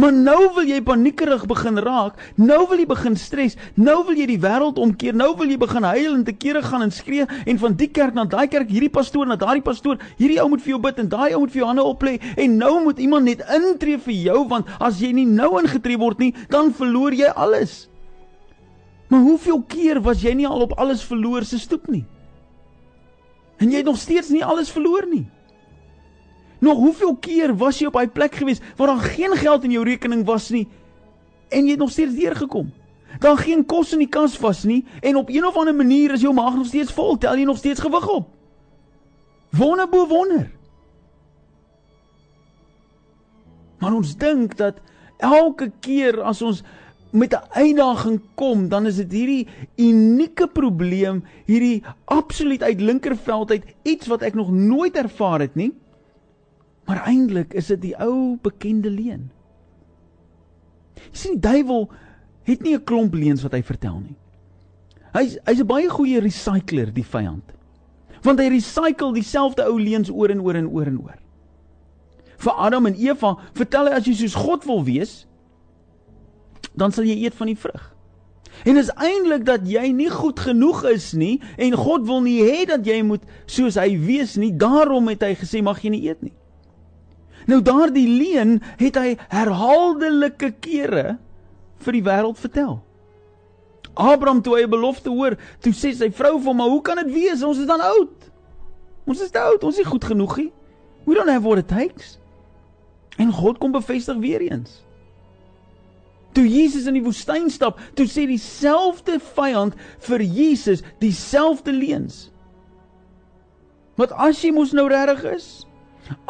Maar 0.00 0.12
nou 0.14 0.38
wil 0.54 0.68
jy 0.70 0.78
paniekerig 0.86 1.42
begin 1.50 1.78
raak, 1.82 2.18
nou 2.38 2.60
wil 2.70 2.78
jy 2.78 2.86
begin 2.88 3.16
stres, 3.18 3.56
nou 3.74 3.98
wil 4.06 4.16
jy 4.16 4.28
die 4.30 4.38
wêreld 4.40 4.78
omkeer, 4.80 5.16
nou 5.18 5.32
wil 5.36 5.50
jy 5.50 5.58
begin 5.60 5.84
huil 5.84 6.14
en 6.14 6.22
te 6.24 6.32
kere 6.32 6.62
gaan 6.62 6.86
en 6.86 6.94
skree 6.94 7.26
en 7.26 7.58
van 7.58 7.74
die 7.76 7.88
kerk 7.90 8.14
na 8.14 8.24
daai 8.24 8.46
kerk, 8.48 8.70
hierdie 8.70 8.92
pastoor 8.92 9.28
na 9.28 9.36
daardie 9.40 9.64
pastoor, 9.66 9.98
hierdie 10.20 10.38
ou 10.40 10.46
moet 10.52 10.62
vir 10.62 10.76
jou 10.76 10.80
bid 10.86 11.02
en 11.02 11.10
daai 11.10 11.34
ou 11.34 11.42
moet 11.42 11.52
vir 11.52 11.62
jou 11.64 11.68
hande 11.72 11.84
oplê 11.84 12.14
en 12.32 12.56
nou 12.62 12.72
moet 12.86 13.02
iemand 13.02 13.28
net 13.28 13.42
intree 13.58 13.98
vir 14.06 14.16
jou 14.30 14.44
want 14.52 14.70
as 14.78 15.02
jy 15.02 15.10
nie 15.16 15.26
nou 15.26 15.56
ingetree 15.60 15.98
word 16.00 16.22
nie, 16.22 16.32
dan 16.54 16.70
verloor 16.76 17.16
jy 17.16 17.34
alles. 17.34 17.82
Maar 19.10 19.26
hoeveel 19.26 19.60
keer 19.68 20.00
was 20.06 20.22
jy 20.22 20.36
nie 20.38 20.46
al 20.46 20.62
op 20.68 20.78
alles 20.78 21.02
verloor 21.02 21.44
se 21.44 21.58
stoep 21.58 21.90
nie? 21.90 22.06
En 23.60 23.68
jy 23.68 23.82
het 23.82 23.88
nog 23.88 23.98
steeds 24.00 24.28
nie 24.32 24.44
alles 24.44 24.70
verloor 24.72 25.06
nie. 25.10 25.26
Nog 26.60 26.78
hoeveel 26.78 27.16
keer 27.16 27.52
was 27.56 27.78
jy 27.80 27.88
op 27.88 27.96
daai 27.96 28.08
plek 28.08 28.34
gewees 28.40 28.60
waar 28.76 28.94
daar 28.94 29.08
geen 29.16 29.36
geld 29.36 29.64
in 29.64 29.74
jou 29.76 29.84
rekening 29.84 30.24
was 30.28 30.50
nie 30.52 30.66
en 31.50 31.64
jy 31.64 31.74
het 31.74 31.82
nog 31.82 31.90
steeds 31.90 32.14
deurgekom? 32.14 32.68
Daar 33.18 33.38
geen 33.40 33.64
kos 33.66 33.92
in 33.92 34.04
die 34.04 34.08
kas 34.08 34.36
was 34.38 34.62
nie 34.68 34.84
en 35.00 35.16
op 35.16 35.28
een 35.28 35.44
of 35.46 35.56
ander 35.56 35.74
manier 35.74 36.12
is 36.14 36.24
jou 36.24 36.34
maag 36.34 36.56
nog 36.56 36.68
steeds 36.68 36.92
vol, 36.92 37.18
tel 37.18 37.36
jy 37.36 37.44
nog 37.48 37.58
steeds 37.58 37.80
gewig 37.80 38.08
op. 38.08 38.28
Wonder 39.56 39.88
bo 39.88 40.06
wonder. 40.06 40.50
Maar 43.80 43.96
ons 43.96 44.16
dink 44.16 44.56
dat 44.56 44.80
elke 45.18 45.72
keer 45.80 46.20
as 46.22 46.42
ons 46.42 46.62
met 47.10 47.34
'n 47.34 47.46
uitdaging 47.50 48.20
kom, 48.34 48.68
dan 48.68 48.86
is 48.86 48.96
dit 48.96 49.12
hierdie 49.12 49.48
unieke 49.76 50.48
probleem, 50.48 51.24
hierdie 51.44 51.82
absoluut 52.04 52.62
uit 52.62 52.80
linkerveld 52.80 53.50
uit 53.50 53.64
iets 53.82 54.06
wat 54.06 54.22
ek 54.22 54.34
nog 54.34 54.50
nooit 54.50 54.96
ervaar 54.96 55.40
het 55.40 55.54
nie. 55.54 55.74
Maar 56.84 57.06
eintlik 57.06 57.54
is 57.54 57.66
dit 57.66 57.80
die 57.80 57.96
ou 57.96 58.36
bekende 58.42 58.90
leuen. 58.90 59.30
Jy 60.94 61.16
sien 61.16 61.32
die 61.38 61.40
duiwel 61.40 61.90
het 62.42 62.62
nie 62.62 62.74
'n 62.74 62.84
klomp 62.84 63.14
leuns 63.14 63.42
wat 63.42 63.52
hy 63.52 63.62
vertel 63.62 64.00
nie. 64.00 64.16
Hy's 65.12 65.38
hy's 65.44 65.60
'n 65.60 65.66
baie 65.66 65.88
goeie 65.88 66.20
recycler 66.20 66.92
die 66.92 67.04
vyand. 67.04 67.52
Want 68.22 68.38
hy 68.38 68.48
recycle 68.48 69.12
dieselfde 69.12 69.64
ou 69.64 69.78
leuns 69.80 70.10
oor 70.10 70.30
en 70.30 70.40
oor 70.40 70.54
en 70.54 70.68
oor 70.68 70.86
en 70.86 71.00
oor. 71.00 71.18
Vir 72.36 72.52
Adam 72.52 72.86
en 72.86 72.94
Eva 72.94 73.36
vertel 73.52 73.86
hy 73.86 73.92
as 73.92 74.04
jy 74.04 74.14
soos 74.14 74.34
God 74.34 74.64
wil 74.64 74.84
wees, 74.84 75.26
dan 76.74 76.92
sal 76.92 77.04
jy 77.04 77.24
eet 77.24 77.34
van 77.34 77.50
die 77.50 77.58
vrug. 77.58 77.94
En 78.64 78.76
is 78.76 78.90
eintlik 78.98 79.44
dat 79.48 79.64
jy 79.68 79.86
nie 79.96 80.10
goed 80.10 80.40
genoeg 80.40 80.82
is 80.90 81.12
nie 81.16 81.40
en 81.56 81.78
God 81.78 82.04
wil 82.08 82.20
nie 82.24 82.40
hê 82.44 82.66
dat 82.68 82.84
jy 82.86 83.00
moet 83.06 83.24
soos 83.46 83.78
hy 83.80 83.94
wees 84.02 84.36
nie. 84.36 84.52
Daarom 84.52 85.08
het 85.08 85.24
hy 85.24 85.32
gesê 85.38 85.62
mag 85.64 85.80
jy 85.84 85.94
nie 85.94 86.04
eet 86.10 86.20
nie. 86.22 86.34
Nou 87.48 87.60
daardie 87.64 88.08
leuen 88.08 88.58
het 88.80 88.98
hy 89.00 89.16
herhaaldelike 89.32 90.52
kere 90.60 91.16
vir 91.80 91.96
die 91.96 92.04
wêreld 92.04 92.40
vertel. 92.40 92.80
Abraham 93.94 94.42
toe 94.42 94.56
hy 94.56 94.64
'n 94.64 94.70
belofte 94.70 95.10
hoor, 95.10 95.36
toe 95.60 95.72
sê 95.72 95.92
sy 95.94 96.10
vrou 96.10 96.38
vir 96.38 96.46
hom, 96.46 96.56
"Maar 96.56 96.68
hoe 96.68 96.82
kan 96.82 96.96
dit 96.96 97.12
wees? 97.12 97.42
Ons 97.42 97.58
is 97.58 97.66
dan 97.66 97.80
oud. 97.80 98.30
Ons 99.06 99.20
is 99.20 99.32
oud, 99.32 99.64
ons 99.64 99.78
is 99.78 99.84
nie 99.84 99.90
goed 99.90 100.04
genoeg 100.04 100.36
nie. 100.36 100.52
We 101.06 101.14
don't 101.14 101.28
have 101.28 101.44
what 101.44 101.58
it 101.58 101.68
takes." 101.68 102.18
En 103.16 103.32
God 103.32 103.58
kom 103.58 103.72
bevestig 103.72 104.16
weer 104.16 104.40
eens. 104.40 104.84
Toe 106.36 106.46
Jesus 106.46 106.86
in 106.86 106.94
die 106.94 107.04
woestyn 107.04 107.48
stap, 107.50 107.80
toe 107.98 108.06
sê 108.06 108.26
dieselfde 108.30 109.18
vyand 109.34 109.74
vir 110.06 110.22
Jesus 110.22 110.84
dieselfde 111.02 111.74
leuns. 111.74 112.28
Want 113.98 114.14
as 114.14 114.38
jy 114.44 114.52
mos 114.54 114.70
nou 114.76 114.86
regtig 114.88 115.26
is, 115.34 115.48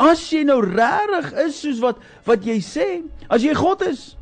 as 0.00 0.22
jy 0.32 0.40
nou 0.48 0.58
regtig 0.64 1.28
is 1.44 1.60
soos 1.62 1.82
wat 1.84 2.00
wat 2.28 2.46
jy 2.46 2.58
sê, 2.64 2.88
as 3.30 3.44
jy 3.44 3.52
God 3.56 3.84
is, 3.86 4.14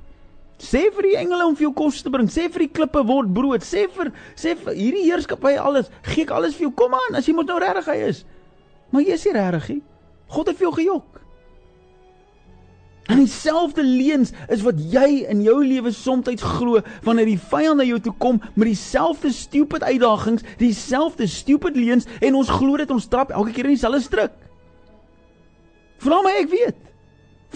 sê 0.59 0.89
vir 0.95 1.07
die 1.07 1.17
engele 1.21 1.47
om 1.47 1.55
vir 1.57 1.69
jou 1.69 1.75
kos 1.79 2.03
te 2.03 2.11
bring, 2.13 2.27
sê 2.31 2.49
vir 2.51 2.67
die 2.67 2.73
klippe 2.81 3.05
word 3.07 3.31
brood, 3.35 3.63
sê 3.65 3.87
vir 3.95 4.11
sê 4.35 4.57
vir 4.59 4.75
hierdie 4.75 5.07
heerskappy 5.07 5.55
alles, 5.63 5.93
gee 6.11 6.27
ek 6.27 6.35
alles 6.35 6.59
vir 6.59 6.67
jou. 6.67 6.75
Kom 6.83 6.99
aan, 6.99 7.21
as 7.21 7.31
jy 7.31 7.37
mos 7.39 7.47
nou 7.49 7.61
regtig 7.63 7.89
hy 7.89 7.97
is. 8.11 8.25
Maar 8.91 9.07
jy 9.07 9.15
is 9.15 9.27
nie 9.29 9.37
regtig 9.39 9.71
nie. 9.73 9.81
God 10.35 10.51
het 10.51 10.59
vir 10.59 10.69
jou 10.69 10.75
gejok. 10.83 11.23
En 13.09 13.17
dieselfde 13.17 13.83
leuns 13.83 14.35
is 14.53 14.63
wat 14.63 14.81
jy 14.93 15.25
in 15.33 15.41
jou 15.43 15.57
lewe 15.65 15.91
soms 15.97 16.29
glo 16.45 16.83
wanneer 17.07 17.31
die 17.31 17.39
vyand 17.41 17.81
na 17.81 17.87
jou 17.89 17.97
toe 18.05 18.13
kom 18.21 18.41
met 18.55 18.69
dieselfde 18.69 19.31
stupid 19.33 19.83
uitdagings, 19.83 20.45
dieselfde 20.61 21.27
stupid 21.27 21.77
leuns 21.77 22.05
en 22.21 22.37
ons 22.37 22.51
glo 22.53 22.77
dit 22.77 22.91
ons 22.93 23.09
trap 23.09 23.33
elke 23.33 23.55
keer 23.57 23.71
in 23.71 23.79
dieselfde 23.79 24.03
struik. 24.05 24.37
Vra 26.05 26.21
my 26.23 26.35
ek 26.43 26.53
weet. 26.53 26.85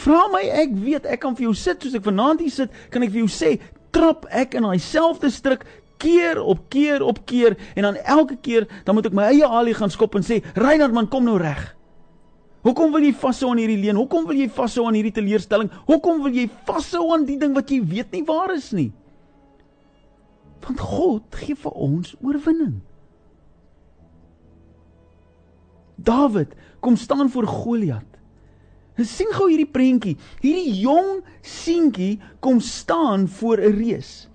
Vra 0.00 0.24
my 0.32 0.40
ek 0.62 0.72
weet 0.80 1.10
ek 1.12 1.20
kan 1.20 1.36
vir 1.36 1.50
jou 1.50 1.54
sit 1.58 1.84
soos 1.84 2.00
ek 2.00 2.08
vanaand 2.08 2.40
hier 2.40 2.54
sit, 2.54 2.72
kan 2.88 3.04
ek 3.04 3.12
vir 3.12 3.26
jou 3.26 3.30
sê, 3.30 3.52
trap 3.92 4.24
ek 4.32 4.56
in 4.56 4.64
daai 4.64 4.80
selfde 4.80 5.28
struik 5.30 5.68
keer 6.00 6.40
op 6.40 6.64
keer 6.72 7.04
op 7.04 7.20
keer 7.28 7.58
en 7.76 7.90
dan 7.90 8.00
elke 8.08 8.40
keer 8.40 8.64
dan 8.86 8.96
moet 8.96 9.12
ek 9.12 9.20
my 9.20 9.28
eie 9.34 9.46
alie 9.46 9.76
gaan 9.76 9.92
skop 9.92 10.16
en 10.16 10.24
sê, 10.24 10.40
"Reinhard 10.56 10.96
man, 10.96 11.12
kom 11.12 11.28
nou 11.28 11.36
reg." 11.36 11.76
Hoekom 12.62 12.92
wil 12.94 13.02
jy 13.02 13.12
vashou 13.18 13.50
aan 13.50 13.58
hierdie 13.58 13.80
leen? 13.80 13.98
Hoekom 13.98 14.28
wil 14.28 14.38
jy 14.38 14.46
vashou 14.54 14.86
aan 14.86 14.94
hierdie 14.94 15.14
teleurstelling? 15.16 15.70
Hoekom 15.88 16.22
wil 16.22 16.36
jy 16.36 16.46
vashou 16.68 17.08
aan 17.14 17.26
die 17.26 17.38
ding 17.40 17.56
wat 17.56 17.70
jy 17.74 17.80
weet 17.82 18.14
nie 18.14 18.22
waar 18.28 18.54
is 18.54 18.70
nie? 18.76 18.92
Want 20.62 20.78
God 20.78 21.40
gee 21.42 21.58
vir 21.58 21.74
ons 21.74 22.14
oorwinning. 22.22 22.76
David 26.02 26.54
kom 26.82 26.94
staan 26.96 27.30
voor 27.34 27.50
Goliat. 27.50 28.06
En 28.94 29.08
sien 29.08 29.30
gou 29.34 29.48
hierdie 29.50 29.66
prentjie. 29.66 30.14
Hierdie 30.42 30.78
jong 30.84 31.24
seentjie 31.42 32.20
kom 32.44 32.60
staan 32.62 33.26
voor 33.40 33.58
'n 33.58 33.74
reus. 33.74 34.28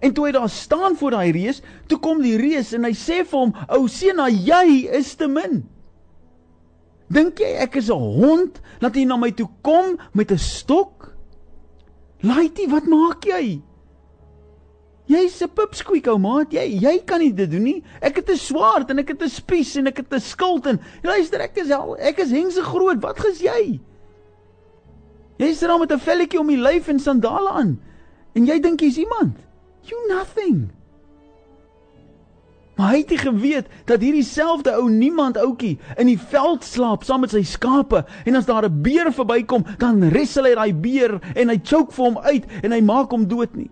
En 0.00 0.12
toe 0.12 0.26
hy 0.26 0.32
daar 0.32 0.48
staan 0.48 0.96
voor 0.96 1.10
daai 1.10 1.32
reus, 1.32 1.62
toe 1.86 1.98
kom 1.98 2.22
die 2.22 2.36
reus 2.36 2.72
en 2.72 2.84
hy 2.84 2.92
sê 2.92 3.24
vir 3.24 3.38
hom: 3.38 3.54
"Ou 3.68 3.88
seun, 3.88 4.20
jy 4.30 4.88
is 4.92 5.14
te 5.14 5.26
min." 5.26 5.64
Dink 7.08 7.40
jy 7.40 7.56
ek 7.64 7.76
is 7.76 7.88
'n 7.90 7.98
hond 8.20 8.60
dat 8.80 8.94
jy 8.94 9.04
na 9.04 9.16
my 9.16 9.30
toe 9.30 9.48
kom 9.62 9.98
met 10.12 10.30
'n 10.30 10.38
stok? 10.38 11.14
Laitie, 12.20 12.68
wat 12.68 12.84
maak 12.84 13.24
jy? 13.24 13.62
Jy's 15.08 15.40
'n 15.42 15.48
pipsqueak 15.48 16.06
ou 16.06 16.18
maat. 16.18 16.52
Jy 16.52 16.80
jy 16.82 16.98
kan 17.06 17.20
nie 17.20 17.32
dit 17.32 17.50
doen 17.50 17.62
nie. 17.62 17.82
Ek 18.02 18.16
het 18.16 18.28
'n 18.28 18.36
swaard 18.36 18.90
en 18.90 18.98
ek 18.98 19.08
het 19.08 19.22
'n 19.22 19.28
spies 19.28 19.76
en 19.76 19.86
ek 19.86 19.96
het 19.96 20.12
'n 20.12 20.20
skild 20.20 20.66
en 20.66 20.80
luister 21.02 21.40
ek 21.40 21.56
is 21.56 21.70
al 21.70 21.96
ek 21.96 22.18
is 22.18 22.30
hengse 22.30 22.62
groot. 22.62 23.00
Wat 23.00 23.18
ges 23.18 23.40
jy? 23.40 23.80
Jy 25.38 25.54
sit 25.54 25.68
daar 25.68 25.78
met 25.78 25.92
'n 25.92 25.98
velletjie 25.98 26.40
om 26.40 26.46
die 26.48 26.60
lyf 26.60 26.88
en 26.88 26.98
sandale 26.98 27.50
aan. 27.50 27.80
En 28.34 28.44
jy 28.44 28.60
dink 28.60 28.80
jy's 28.80 28.98
iemand? 28.98 29.36
You 29.82 29.96
nothing. 30.08 30.77
Maar 32.78 32.92
hy 32.94 32.98
het 33.00 33.10
nie 33.10 33.18
geweet 33.18 33.70
dat 33.90 34.04
hierdie 34.06 34.22
selfde 34.22 34.70
ou 34.78 34.86
niemand 34.90 35.38
ouetjie 35.42 35.80
in 35.98 36.06
die 36.06 36.20
veld 36.30 36.62
slaap 36.64 37.02
saam 37.02 37.24
met 37.26 37.32
sy 37.34 37.42
skape 37.42 38.04
en 38.22 38.38
as 38.38 38.46
daar 38.46 38.68
'n 38.68 38.82
beer 38.82 39.10
verbykom, 39.12 39.66
dan 39.82 39.98
wrestle 40.10 40.48
hy 40.48 40.54
daai 40.54 40.74
beer 40.74 41.18
en 41.34 41.48
hy 41.48 41.58
choke 41.58 41.92
vir 41.92 42.04
hom 42.04 42.18
uit 42.18 42.44
en 42.62 42.72
hy 42.72 42.80
maak 42.80 43.10
hom 43.10 43.26
dood 43.26 43.56
nie. 43.56 43.70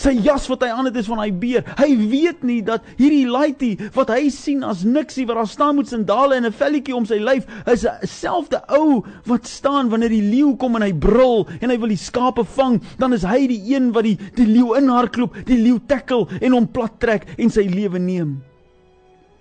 Sy 0.00 0.14
jas 0.24 0.46
wat 0.48 0.62
hy 0.64 0.70
aan 0.72 0.86
het 0.88 0.96
is 0.96 1.08
van 1.10 1.20
daai 1.20 1.34
beer. 1.36 1.64
Hy 1.76 1.90
weet 2.08 2.44
nie 2.46 2.60
dat 2.64 2.86
hierdie 2.96 3.26
laity 3.28 3.74
wat 3.92 4.08
hy 4.14 4.30
sien 4.32 4.62
as 4.64 4.80
niksie 4.88 5.26
wat 5.28 5.36
daar 5.36 5.50
staan 5.50 5.76
met 5.76 5.90
sandale 5.92 6.38
en 6.38 6.46
'n 6.46 6.56
velletjie 6.56 6.96
om 6.96 7.04
sy 7.04 7.18
lyf 7.20 7.44
is 7.66 7.84
'n 7.84 8.06
selfde 8.06 8.62
ou 8.68 9.04
wat 9.26 9.46
staan 9.46 9.90
wanneer 9.90 10.08
die 10.08 10.24
leeu 10.24 10.56
kom 10.56 10.76
en 10.76 10.82
hy 10.82 10.92
brul 10.92 11.46
en 11.60 11.70
hy 11.70 11.76
wil 11.76 11.92
die 11.92 12.00
skape 12.00 12.44
vang, 12.44 12.80
dan 12.98 13.12
is 13.12 13.22
hy 13.22 13.46
die 13.46 13.74
een 13.74 13.92
wat 13.92 14.04
die 14.04 14.18
die 14.36 14.46
leeu 14.46 14.74
inhardloop, 14.76 15.36
die 15.44 15.60
leeu 15.62 15.78
tackle 15.86 16.26
en 16.40 16.52
hom 16.52 16.66
plat 16.66 16.98
trek 16.98 17.26
en 17.38 17.50
sy 17.50 17.68
lewe 17.68 17.98
neem. 17.98 18.42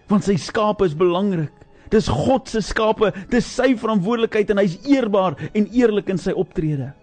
Want 0.10 0.24
sy 0.24 0.36
skape 0.36 0.86
is 0.86 0.94
belangrik. 0.94 1.54
Dis 1.90 2.08
God 2.08 2.50
se 2.50 2.62
skape, 2.62 3.14
dis 3.30 3.46
sy 3.46 3.76
verantwoordelikheid 3.76 4.50
en 4.50 4.58
hy's 4.58 4.78
eerbaar 4.86 5.38
en 5.54 5.68
eerlik 5.72 6.10
in 6.10 6.18
sy 6.18 6.32
optrede. 6.32 6.94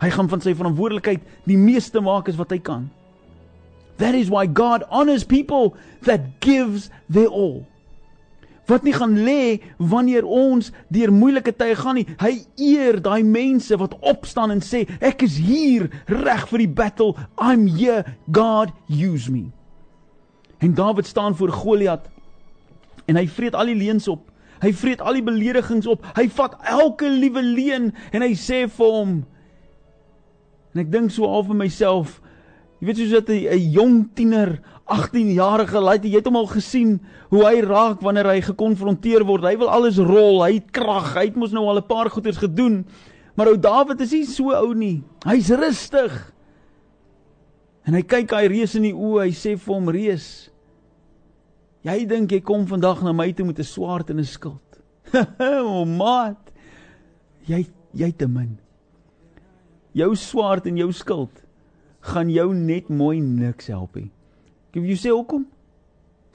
Hy 0.00 0.10
gaan 0.10 0.28
van 0.28 0.40
sy 0.40 0.54
verantwoordelikheid 0.54 1.20
die 1.44 1.58
meeste 1.58 2.00
maak 2.00 2.28
as 2.28 2.36
wat 2.36 2.50
hy 2.50 2.58
kan. 2.58 2.88
That 4.00 4.16
is 4.16 4.30
why 4.32 4.46
God 4.46 4.84
honors 4.88 5.24
people 5.24 5.76
that 6.02 6.40
gives 6.40 6.88
their 7.08 7.28
all. 7.28 7.66
Wat 8.70 8.84
nie 8.86 8.94
gaan 8.94 9.16
lê 9.26 9.60
wanneer 9.76 10.24
ons 10.24 10.70
deur 10.94 11.10
moeilike 11.12 11.52
tye 11.58 11.74
gaan 11.76 11.98
nie. 11.98 12.06
Hy 12.20 12.32
eer 12.62 13.00
daai 13.02 13.24
mense 13.26 13.76
wat 13.80 13.96
opstaan 14.00 14.54
en 14.54 14.62
sê 14.64 14.84
ek 15.02 15.24
is 15.26 15.40
hier 15.42 15.88
reg 16.08 16.46
vir 16.52 16.64
die 16.64 16.70
battle. 16.80 17.16
I'm 17.36 17.66
here. 17.66 18.04
God 18.30 18.70
use 18.86 19.30
me. 19.30 19.50
En 20.62 20.76
Dawid 20.76 21.08
staan 21.08 21.34
voor 21.36 21.52
Goliat 21.56 22.06
en 23.10 23.18
hy 23.18 23.26
vreet 23.26 23.56
al 23.58 23.72
die 23.72 23.80
leuns 23.80 24.06
op. 24.08 24.28
Hy 24.62 24.70
vreet 24.76 25.00
al 25.02 25.16
die 25.18 25.24
beledigings 25.24 25.88
op. 25.90 26.04
Hy 26.14 26.28
vat 26.36 26.54
elke 26.68 27.08
liewe 27.10 27.42
leuen 27.42 27.90
en 28.12 28.22
hy 28.22 28.34
sê 28.38 28.66
vir 28.70 28.96
hom 29.00 29.20
En 30.74 30.84
ek 30.84 30.90
dink 30.92 31.10
so 31.10 31.26
al 31.26 31.42
vir 31.48 31.58
myself, 31.58 32.20
Jy 32.80 32.88
weet 32.88 32.96
soos 32.96 33.10
dat 33.12 33.28
'n 33.28 33.70
jong 33.76 34.08
tiener, 34.16 34.60
18 34.88 35.32
jarige 35.36 35.80
laat 35.80 36.04
jy 36.04 36.16
het 36.16 36.24
hom 36.24 36.36
al 36.36 36.48
gesien 36.48 36.98
hoe 37.30 37.44
hy 37.44 37.60
raak 37.60 38.00
wanneer 38.00 38.26
hy 38.26 38.40
gekonfronteer 38.40 39.22
word. 39.24 39.44
Hy 39.44 39.56
wil 39.60 39.68
alles 39.68 39.98
rol, 39.98 40.42
hy 40.42 40.54
het 40.54 40.70
krag, 40.72 41.14
hy 41.14 41.26
het 41.28 41.36
mos 41.36 41.52
nou 41.52 41.66
al 41.68 41.78
'n 41.78 41.86
paar 41.86 42.10
goeders 42.10 42.40
gedoen. 42.40 42.86
Maar 43.36 43.48
ou 43.48 43.58
Dawid 43.58 44.00
is 44.00 44.12
nie 44.12 44.24
so 44.24 44.50
ou 44.50 44.74
nie. 44.74 45.02
Hy's 45.24 45.50
rustig. 45.50 46.32
En 47.84 47.94
hy 47.94 48.02
kyk 48.02 48.30
hy 48.30 48.46
reus 48.46 48.74
in 48.74 48.82
die 48.82 48.94
oë, 48.94 49.24
hy 49.24 49.30
sê 49.30 49.56
vir 49.58 49.74
hom 49.74 49.88
reus. 49.88 50.50
Jy 51.84 52.06
dink 52.06 52.32
jy 52.32 52.40
kom 52.40 52.66
vandag 52.66 53.02
na 53.02 53.12
my 53.12 53.32
toe 53.32 53.46
met 53.46 53.58
'n 53.58 53.64
swaard 53.64 54.10
en 54.10 54.18
'n 54.18 54.24
skild. 54.24 54.80
o 55.40 55.84
maat. 55.84 56.50
Jy 57.46 57.66
jy 57.94 58.12
te 58.12 58.26
min. 58.26 58.58
Jou 59.92 60.14
swaard 60.16 60.66
en 60.66 60.76
jou 60.76 60.92
skild 60.92 61.49
gaan 62.00 62.30
jou 62.30 62.54
net 62.54 62.88
mooi 62.88 63.20
niks 63.20 63.66
help 63.66 63.94
nie. 63.94 64.10
Wil 64.72 64.92
jou 64.92 64.98
sê 64.98 65.12
hoekom? 65.12 65.46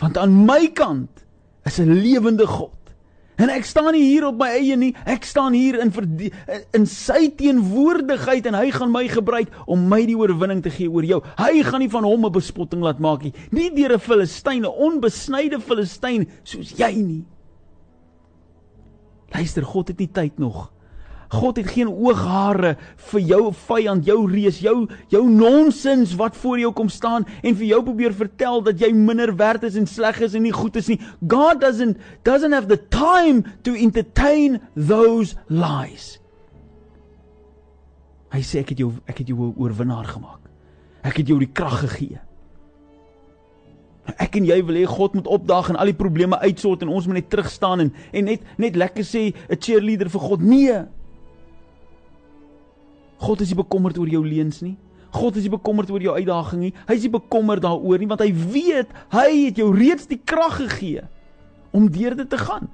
Want 0.01 0.17
aan 0.17 0.45
my 0.45 0.67
kant 0.75 1.25
is 1.65 1.79
'n 1.79 1.91
lewende 2.01 2.47
God. 2.47 2.71
En 3.35 3.49
ek 3.49 3.65
staan 3.67 3.91
nie 3.91 4.03
hier 4.03 4.27
op 4.27 4.37
my 4.39 4.47
eie 4.47 4.75
nie. 4.79 4.93
Ek 5.05 5.23
staan 5.23 5.53
hier 5.53 5.79
in 5.79 5.91
in 6.73 6.85
sy 6.85 7.27
teenwoordigheid 7.35 8.45
en 8.45 8.53
hy 8.53 8.71
gaan 8.71 8.91
my 8.91 9.07
gebruik 9.07 9.51
om 9.67 9.89
my 9.89 10.05
die 10.05 10.15
oorwinning 10.15 10.63
te 10.63 10.69
gee 10.69 10.87
oor 10.91 11.03
jou. 11.03 11.21
Hy 11.37 11.63
gaan 11.63 11.79
nie 11.79 11.91
van 11.91 12.03
hom 12.03 12.25
'n 12.25 12.31
bespotting 12.31 12.81
laat 12.81 12.99
maak 12.99 13.23
nie. 13.23 13.33
Nie 13.51 13.71
deur 13.75 13.93
'n 13.93 13.99
Filistyn, 13.99 14.63
'n 14.63 14.71
onbesnyde 14.71 15.59
Filistyn 15.59 16.27
soos 16.43 16.71
jy 16.77 16.93
nie. 16.95 17.25
Luister, 19.33 19.63
God 19.63 19.87
het 19.87 19.99
nie 19.99 20.11
tyd 20.11 20.39
nog 20.39 20.71
God 21.29 21.57
het 21.57 21.67
geen 21.67 21.89
ooghare 21.89 22.75
vir 23.11 23.21
jou 23.21 23.53
vyand, 23.53 24.05
jou 24.05 24.19
reus, 24.29 24.59
jou 24.59 24.87
jou 25.09 25.23
nonsens 25.29 26.15
wat 26.19 26.35
voor 26.35 26.59
jou 26.59 26.71
kom 26.73 26.89
staan 26.89 27.25
en 27.41 27.55
vir 27.55 27.67
jou 27.67 27.81
probeer 27.83 28.13
vertel 28.13 28.61
dat 28.65 28.81
jy 28.81 28.91
minder 28.93 29.35
werd 29.35 29.63
is 29.63 29.75
en 29.79 29.87
sleg 29.87 30.21
is 30.21 30.35
en 30.35 30.45
nie 30.45 30.53
goed 30.55 30.75
is 30.75 30.87
nie. 30.91 30.99
God 31.27 31.61
doesn't 31.61 31.97
doesn't 32.23 32.53
have 32.53 32.67
the 32.67 32.79
time 32.89 33.43
to 33.63 33.73
entertain 33.73 34.61
those 34.75 35.35
lies. 35.49 36.19
Hy 38.35 38.41
sê 38.43 38.61
ek 38.65 38.75
het 38.75 38.83
jou 38.83 38.91
ek 39.07 39.23
het 39.23 39.27
jou 39.27 39.39
'n 39.39 39.55
oorwinnaar 39.57 40.05
gemaak. 40.05 40.41
Ek 41.03 41.17
het 41.17 41.27
jou 41.27 41.39
die 41.39 41.51
krag 41.51 41.79
gegee. 41.79 42.19
Ek 44.19 44.35
en 44.35 44.45
jy 44.45 44.59
wil 44.65 44.75
hê 44.75 44.85
God 44.85 45.13
moet 45.13 45.27
opdaag 45.27 45.69
en 45.69 45.75
al 45.75 45.85
die 45.85 45.97
probleme 45.97 46.37
uitsort 46.39 46.81
en 46.81 46.89
ons 46.93 47.07
moet 47.07 47.15
net 47.15 47.29
terug 47.29 47.49
staan 47.49 47.79
en 47.79 47.93
en 48.11 48.25
net 48.25 48.41
net 48.57 48.75
lekker 48.75 49.03
sê 49.03 49.33
'n 49.49 49.57
cheerleader 49.59 50.09
vir 50.09 50.21
God. 50.21 50.41
Nee. 50.41 50.85
God 53.21 53.41
is 53.41 53.51
nie 53.51 53.59
bekommerd 53.59 53.97
oor 53.97 54.09
jou 54.11 54.23
leuns 54.25 54.61
nie. 54.61 54.75
God 55.15 55.37
is 55.39 55.45
nie 55.47 55.53
bekommerd 55.53 55.91
oor 55.93 56.03
jou 56.03 56.15
uitdaging 56.15 56.65
nie. 56.65 56.73
Hy 56.87 56.97
is 56.97 57.05
nie 57.07 57.13
bekommerd 57.13 57.63
daaroor 57.63 58.01
nie 58.01 58.09
want 58.11 58.23
hy 58.23 58.31
weet 58.33 58.91
hy 59.15 59.27
het 59.45 59.61
jou 59.61 59.69
reeds 59.75 60.09
die 60.11 60.19
krag 60.19 60.57
gegee 60.63 61.05
om 61.75 61.87
deur 61.91 62.15
dit 62.15 62.29
te 62.29 62.39
gaan. 62.39 62.67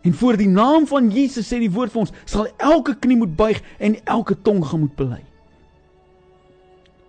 En 0.00 0.14
voor 0.16 0.36
die 0.40 0.48
naam 0.48 0.86
van 0.88 1.10
Jesus 1.12 1.48
sê 1.48 1.58
die 1.60 1.72
woord 1.72 1.92
vir 1.92 2.06
ons 2.06 2.14
sal 2.24 2.48
elke 2.56 2.94
knie 2.96 3.18
moet 3.20 3.34
buig 3.36 3.60
en 3.78 3.98
elke 4.08 4.36
tong 4.36 4.62
gaan 4.64 4.86
moet 4.86 4.96
bely. 4.96 5.20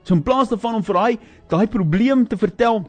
So 0.04 0.16
in 0.18 0.24
plaas 0.26 0.52
daarvan 0.52 0.80
om 0.80 0.88
vir 0.88 1.00
daai 1.00 1.20
daai 1.52 1.68
probleem 1.72 2.26
te 2.28 2.40
vertel 2.40 2.84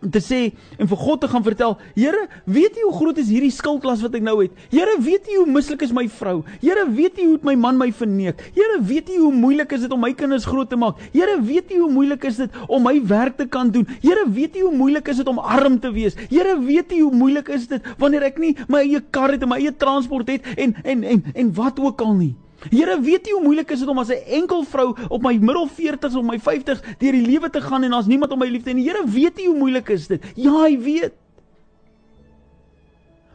te 0.00 0.20
sê 0.24 0.40
en 0.78 0.88
vir 0.88 1.00
God 1.00 1.20
te 1.20 1.28
gaan 1.28 1.44
vertel, 1.44 1.76
Here, 1.94 2.26
weet 2.44 2.78
U 2.80 2.86
hoe 2.88 2.96
groot 2.96 3.18
is 3.20 3.28
hierdie 3.28 3.52
skuldlas 3.52 4.02
wat 4.04 4.16
ek 4.16 4.24
nou 4.24 4.38
het? 4.40 4.54
Here, 4.72 4.96
weet 5.02 5.28
U 5.28 5.42
hoe 5.42 5.50
mislik 5.50 5.84
is 5.84 5.92
my 5.96 6.06
vrou? 6.08 6.40
Here, 6.62 6.86
weet 6.88 7.20
U 7.20 7.26
hoe 7.28 7.38
my 7.46 7.56
man 7.60 7.78
my 7.80 7.90
verneek? 7.92 8.40
Here, 8.56 8.80
weet 8.80 9.10
U 9.12 9.18
hoe 9.26 9.32
moeilik 9.34 9.72
is 9.76 9.84
dit 9.84 9.94
om 9.94 10.00
my 10.00 10.12
kinders 10.16 10.48
groot 10.48 10.70
te 10.70 10.78
maak? 10.80 11.00
Here, 11.12 11.36
weet 11.44 11.72
U 11.76 11.82
hoe 11.84 11.92
moeilik 11.92 12.24
is 12.30 12.40
dit 12.40 12.60
om 12.68 12.84
my 12.86 12.96
werk 13.10 13.36
te 13.40 13.48
kan 13.50 13.72
doen? 13.74 13.86
Here, 14.00 14.24
weet 14.28 14.56
U 14.56 14.66
hoe 14.68 14.76
moeilik 14.76 15.08
is 15.12 15.20
dit 15.22 15.30
om 15.30 15.40
arm 15.40 15.80
te 15.80 15.92
wees? 15.92 16.16
Here, 16.30 16.56
weet 16.64 16.94
U 16.96 17.02
hoe 17.06 17.16
moeilik 17.24 17.52
is 17.52 17.68
dit 17.70 17.90
wanneer 18.00 18.30
ek 18.30 18.38
nie 18.40 18.54
my 18.68 18.84
eie 18.86 19.02
kar 19.12 19.34
het 19.34 19.44
en 19.44 19.52
my 19.52 19.60
eie 19.60 19.74
transport 19.76 20.30
het 20.30 20.46
en 20.56 20.76
en 20.84 21.04
en 21.04 21.26
en 21.34 21.52
wat 21.56 21.80
ook 21.80 22.00
al 22.04 22.14
nie? 22.16 22.34
Here, 22.68 22.98
weet 23.00 23.26
jy 23.26 23.32
hoe 23.38 23.44
moeilik 23.44 23.70
is 23.72 23.80
dit 23.80 23.88
om 23.88 23.98
as 23.98 24.10
'n 24.12 24.20
enkel 24.40 24.64
vrou 24.64 24.94
op 25.08 25.22
my 25.22 25.38
middel 25.38 25.68
40s 25.68 26.16
of 26.16 26.24
my 26.24 26.38
50s 26.38 26.82
deur 26.98 27.12
die 27.12 27.26
lewe 27.26 27.50
te 27.50 27.60
gaan 27.60 27.84
en 27.84 27.90
daar's 27.90 28.06
niemand 28.06 28.32
om 28.32 28.38
my 28.38 28.48
lief 28.48 28.62
te 28.62 28.70
hê 28.70 28.74
nie? 28.74 28.88
Here, 28.88 29.04
weet 29.06 29.38
jy 29.38 29.46
hoe 29.46 29.56
moeilik 29.56 29.88
is 29.88 30.06
dit? 30.08 30.22
Ja, 30.36 30.52
hy 30.52 30.78
weet. 30.78 31.12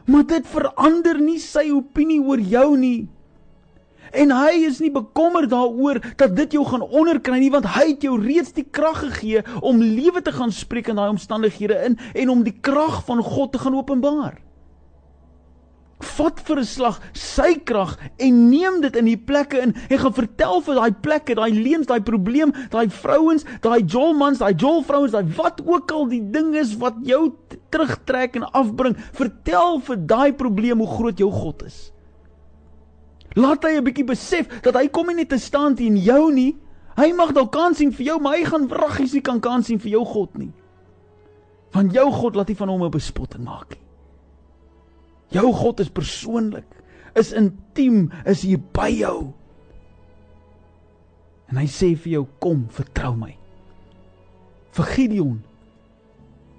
Maar 0.06 0.26
dit 0.26 0.46
verander 0.46 1.18
nie 1.20 1.38
sy 1.38 1.70
opinie 1.70 2.20
oor 2.22 2.38
jou 2.38 2.76
nie. 2.76 3.08
En 4.12 4.30
hy 4.30 4.62
is 4.66 4.78
nie 4.78 4.92
bekommerd 4.94 5.50
daaroor 5.50 5.98
dat 6.16 6.36
dit 6.36 6.52
jou 6.52 6.64
gaan 6.64 6.82
onderkry 6.82 7.40
nie 7.42 7.50
want 7.50 7.66
hy 7.74 7.88
het 7.90 8.02
jou 8.02 8.14
reeds 8.20 8.52
die 8.52 8.64
krag 8.64 9.02
gegee 9.02 9.42
om 9.60 9.82
lewe 9.82 10.22
te 10.22 10.32
gaan 10.32 10.52
spreek 10.52 10.88
in 10.88 10.96
daai 11.00 11.10
omstandighede 11.10 11.82
in 11.88 11.98
en 12.14 12.30
om 12.30 12.44
die 12.46 12.54
krag 12.60 13.02
van 13.04 13.22
God 13.22 13.52
te 13.52 13.58
gaan 13.58 13.74
openbaar 13.74 14.45
vat 15.98 16.40
vir 16.40 16.58
'n 16.60 16.64
slag 16.64 17.00
sy 17.14 17.54
krag 17.64 17.96
en 18.18 18.50
neem 18.50 18.80
dit 18.80 18.96
in 18.96 19.04
die 19.04 19.16
plekke 19.16 19.60
in 19.62 19.74
en 19.88 19.98
gaan 19.98 20.12
vertel 20.12 20.60
vir 20.60 20.74
daai 20.74 20.92
plekke, 20.92 21.34
daai 21.34 21.52
leuns, 21.52 21.86
daai 21.86 22.00
probleem, 22.00 22.52
daai 22.70 22.88
vrouens, 22.88 23.44
daai 23.62 23.82
jolmans, 23.82 24.38
daai 24.38 24.54
jolvrouens, 24.54 25.12
daai 25.12 25.24
wat 25.36 25.62
ook 25.64 25.90
al 25.92 26.06
die 26.08 26.20
ding 26.20 26.54
is 26.54 26.76
wat 26.76 26.94
jou 27.02 27.32
terugtrek 27.70 28.36
en 28.36 28.44
afbring, 28.52 28.96
vertel 29.12 29.80
vir 29.80 29.96
daai 29.96 30.32
probleem 30.32 30.78
hoe 30.78 30.96
groot 30.98 31.18
jou 31.18 31.30
God 31.30 31.62
is. 31.62 31.92
Laat 33.36 33.64
hy 33.64 33.76
'n 33.76 33.84
bietjie 33.84 34.04
besef 34.04 34.62
dat 34.62 34.74
hy 34.74 34.88
kom 34.88 35.06
nie 35.06 35.14
net 35.14 35.28
te 35.28 35.38
staan 35.38 35.74
teen 35.74 35.96
jou 35.96 36.32
nie. 36.32 36.56
Hy 36.96 37.12
mag 37.12 37.32
dalk 37.32 37.52
kan 37.52 37.74
sien 37.74 37.92
vir 37.92 38.06
jou, 38.06 38.20
maar 38.20 38.36
hy 38.36 38.44
gaan 38.44 38.68
wraggies 38.68 39.12
nie 39.12 39.20
kan 39.20 39.40
kan 39.40 39.62
sien 39.62 39.78
vir 39.78 39.90
jou 39.90 40.04
God 40.04 40.38
nie. 40.38 40.52
Want 41.72 41.92
jou 41.92 42.10
God 42.12 42.36
laat 42.36 42.48
nie 42.48 42.56
van 42.56 42.68
hom 42.68 42.84
'n 42.84 42.90
bespotting 42.90 43.44
maak 43.44 43.70
nie. 43.70 43.85
Jou 45.34 45.52
God 45.52 45.80
is 45.80 45.90
persoonlik, 45.90 46.68
is 47.18 47.32
intiem, 47.32 48.10
is 48.24 48.44
hier 48.46 48.60
by 48.76 48.90
jou. 48.94 49.32
En 51.50 51.58
hy 51.60 51.66
sê 51.70 51.92
vir 51.94 52.18
jou 52.18 52.24
kom, 52.42 52.64
vertrou 52.74 53.14
my. 53.18 53.34
Vir 54.76 54.90
Gideon. 54.94 55.36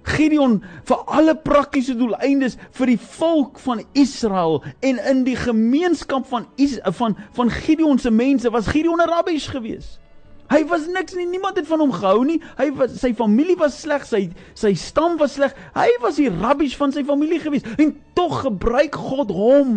Gideon 0.08 0.58
vir 0.88 1.02
alle 1.12 1.34
praktiese 1.36 1.92
doeleindes 1.98 2.56
vir 2.78 2.94
die 2.94 3.00
volk 3.18 3.58
van 3.60 3.82
Israel 3.98 4.62
en 4.80 5.00
in 5.10 5.24
die 5.26 5.36
gemeenskap 5.36 6.24
van 6.30 6.46
Is 6.56 6.78
van 6.96 7.16
van 7.36 7.52
Gideon 7.52 8.00
se 8.00 8.10
mense 8.10 8.50
was 8.50 8.70
Gideon 8.72 9.02
'n 9.02 9.10
rabbies 9.10 9.46
geweest. 9.52 10.00
Hy 10.48 10.62
was 10.70 10.86
niks 10.88 11.14
nie, 11.14 11.26
niemand 11.28 11.58
het 11.60 11.66
van 11.68 11.82
hom 11.82 11.92
gehou 11.92 12.24
nie. 12.24 12.38
Hy 12.56 12.70
was 12.78 12.96
sy 13.02 13.12
familie 13.16 13.56
was 13.60 13.76
sleg, 13.82 14.06
sy 14.08 14.30
sy 14.56 14.72
stam 14.78 15.18
was 15.20 15.36
sleg. 15.36 15.52
Hy 15.76 15.88
was 16.00 16.16
die 16.16 16.30
rabbies 16.32 16.76
van 16.78 16.94
sy 16.94 17.04
familie 17.04 17.40
gewees 17.42 17.66
en 17.76 17.92
tog 18.16 18.40
gebruik 18.46 18.96
God 18.96 19.32
hom 19.34 19.74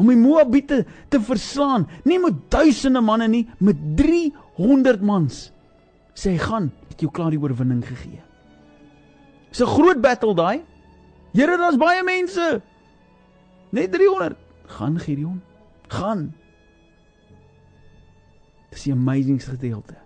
om 0.00 0.08
die 0.08 0.16
Moabiete 0.16 0.84
te 1.12 1.20
verslaan, 1.20 1.84
nie 2.08 2.16
met 2.22 2.38
duisende 2.48 3.02
manne 3.04 3.26
nie, 3.28 3.42
met 3.60 3.76
300 3.98 5.02
mans. 5.04 5.50
Sê 6.16 6.32
hy 6.34 6.40
gaan, 6.40 6.70
het 6.88 7.04
jou 7.04 7.10
klaar 7.12 7.34
die 7.34 7.40
oorwinning 7.40 7.82
gegee. 7.84 8.22
Dis 9.50 9.60
'n 9.60 9.66
groot 9.66 10.00
battle 10.00 10.34
daai. 10.34 10.62
Here, 11.34 11.56
daar's 11.56 11.76
baie 11.76 12.02
mense. 12.02 12.62
Net 13.70 13.92
300. 13.92 14.36
Gaan 14.66 14.98
Gideon, 14.98 15.42
gaan. 15.88 16.34
Dis 18.70 18.86
'n 18.86 18.92
amazing 18.92 19.42
gedeelte. 19.44 19.96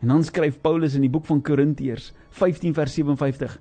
En 0.00 0.08
dan 0.08 0.24
skryf 0.24 0.60
Paulus 0.60 0.94
in 0.94 1.00
die 1.00 1.10
boek 1.10 1.26
van 1.26 1.42
Korintiërs 1.42 2.12
15 2.30 2.74
vers 2.74 2.94
57 2.94 3.58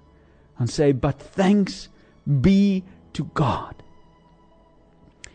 dan 0.58 0.68
sê 0.68 0.90
hy 0.90 0.94
but 0.94 1.22
thanks 1.36 1.90
be 2.26 2.84
to 3.14 3.30
God. 3.34 3.84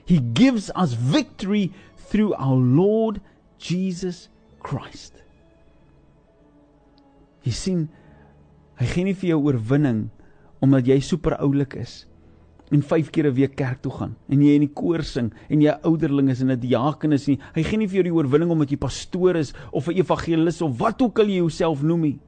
He 0.05 0.19
gives 0.35 0.71
us 0.75 0.95
victory 0.95 1.73
through 1.97 2.35
our 2.35 2.59
Lord 2.59 3.21
Jesus 3.59 4.29
Christ. 4.63 5.23
Jy 7.43 7.53
sien 7.53 7.89
hy 8.79 8.87
gee 8.91 9.07
nie 9.07 9.15
vir 9.19 9.35
jou 9.35 9.41
oorwinning 9.47 10.11
omdat 10.63 10.87
jy 10.87 11.01
super 11.03 11.39
oulik 11.43 11.75
is 11.79 12.03
en 12.73 12.83
5 12.83 13.11
keer 13.13 13.27
'n 13.29 13.35
week 13.35 13.55
kerk 13.57 13.83
toe 13.83 13.93
gaan 13.93 14.17
en 14.29 14.43
jy 14.43 14.55
in 14.55 14.65
die 14.65 14.73
koor 14.73 15.03
sing 15.03 15.33
en 15.49 15.61
jy 15.61 15.73
ouderling 15.85 16.31
is 16.31 16.41
en 16.41 16.51
'n 16.51 16.61
diaken 16.61 17.13
is 17.13 17.27
nie. 17.29 17.39
Hy 17.55 17.63
gee 17.63 17.79
nie 17.79 17.87
vir 17.87 18.03
jou 18.03 18.05
die 18.05 18.15
oorwinning 18.15 18.51
omdat 18.51 18.71
jy 18.71 18.77
pastoor 18.77 19.37
is 19.37 19.53
of 19.73 19.89
'n 19.89 19.97
evangelis 19.97 20.63
of 20.63 20.79
wat 20.79 21.03
ook 21.03 21.19
al 21.19 21.27
jy 21.27 21.37
jouself 21.37 21.83
noem 21.83 22.01
nie. 22.01 22.19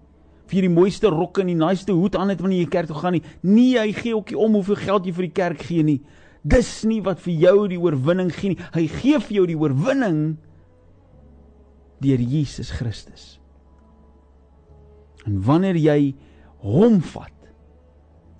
Vir 0.46 0.60
die 0.60 0.68
mooiste 0.68 1.08
rok 1.08 1.38
en 1.38 1.46
die 1.46 1.54
naaste 1.54 1.92
hoed 1.92 2.16
aan 2.16 2.28
het 2.28 2.40
wanneer 2.40 2.60
jy 2.60 2.68
kerk 2.68 2.86
toe 2.86 2.96
gaan 2.96 3.12
nie. 3.12 3.22
Nee, 3.42 3.78
hy 3.78 3.92
gee 3.92 4.14
ook 4.14 4.30
nie 4.30 4.38
om 4.38 4.52
hoeveel 4.52 4.76
geld 4.76 5.06
jy 5.06 5.12
vir 5.12 5.22
die 5.22 5.32
kerk 5.32 5.62
gee 5.62 5.82
nie. 5.82 6.00
Dis 6.44 6.84
nie 6.84 7.00
wat 7.00 7.20
vir 7.20 7.32
jou 7.32 7.68
die 7.68 7.80
oorwinning 7.80 8.30
gee 8.30 8.50
nie. 8.50 8.58
Hy 8.74 8.86
gee 8.86 9.18
vir 9.18 9.36
jou 9.36 9.46
die 9.46 9.56
oorwinning 9.56 10.36
deur 12.00 12.20
Jesus 12.20 12.70
Christus. 12.70 13.40
En 15.24 15.40
wanneer 15.40 15.76
jy 15.76 16.14
hom 16.64 17.00
vat 17.00 17.32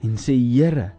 en 0.05 0.19
sê 0.21 0.35
Here, 0.37 0.93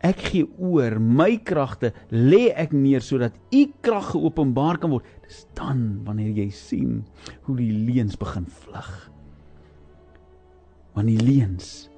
Ek 0.00 0.22
gee 0.30 0.46
oor 0.56 0.96
my 0.96 1.34
kragte 1.44 1.92
lê 2.08 2.48
ek 2.56 2.72
neer 2.72 3.04
sodat 3.04 3.36
u 3.52 3.66
krag 3.84 4.14
geopenbaar 4.14 4.80
kan 4.80 4.94
word. 4.94 5.04
Dis 5.26 5.44
dan 5.58 6.00
wanneer 6.06 6.32
jy 6.32 6.48
sien 6.56 7.02
hoe 7.44 7.56
die 7.58 7.72
leuns 7.72 8.16
begin 8.20 8.48
vlug. 8.48 8.90
Want 10.96 11.12
die 11.12 11.20
leuns 11.20 11.90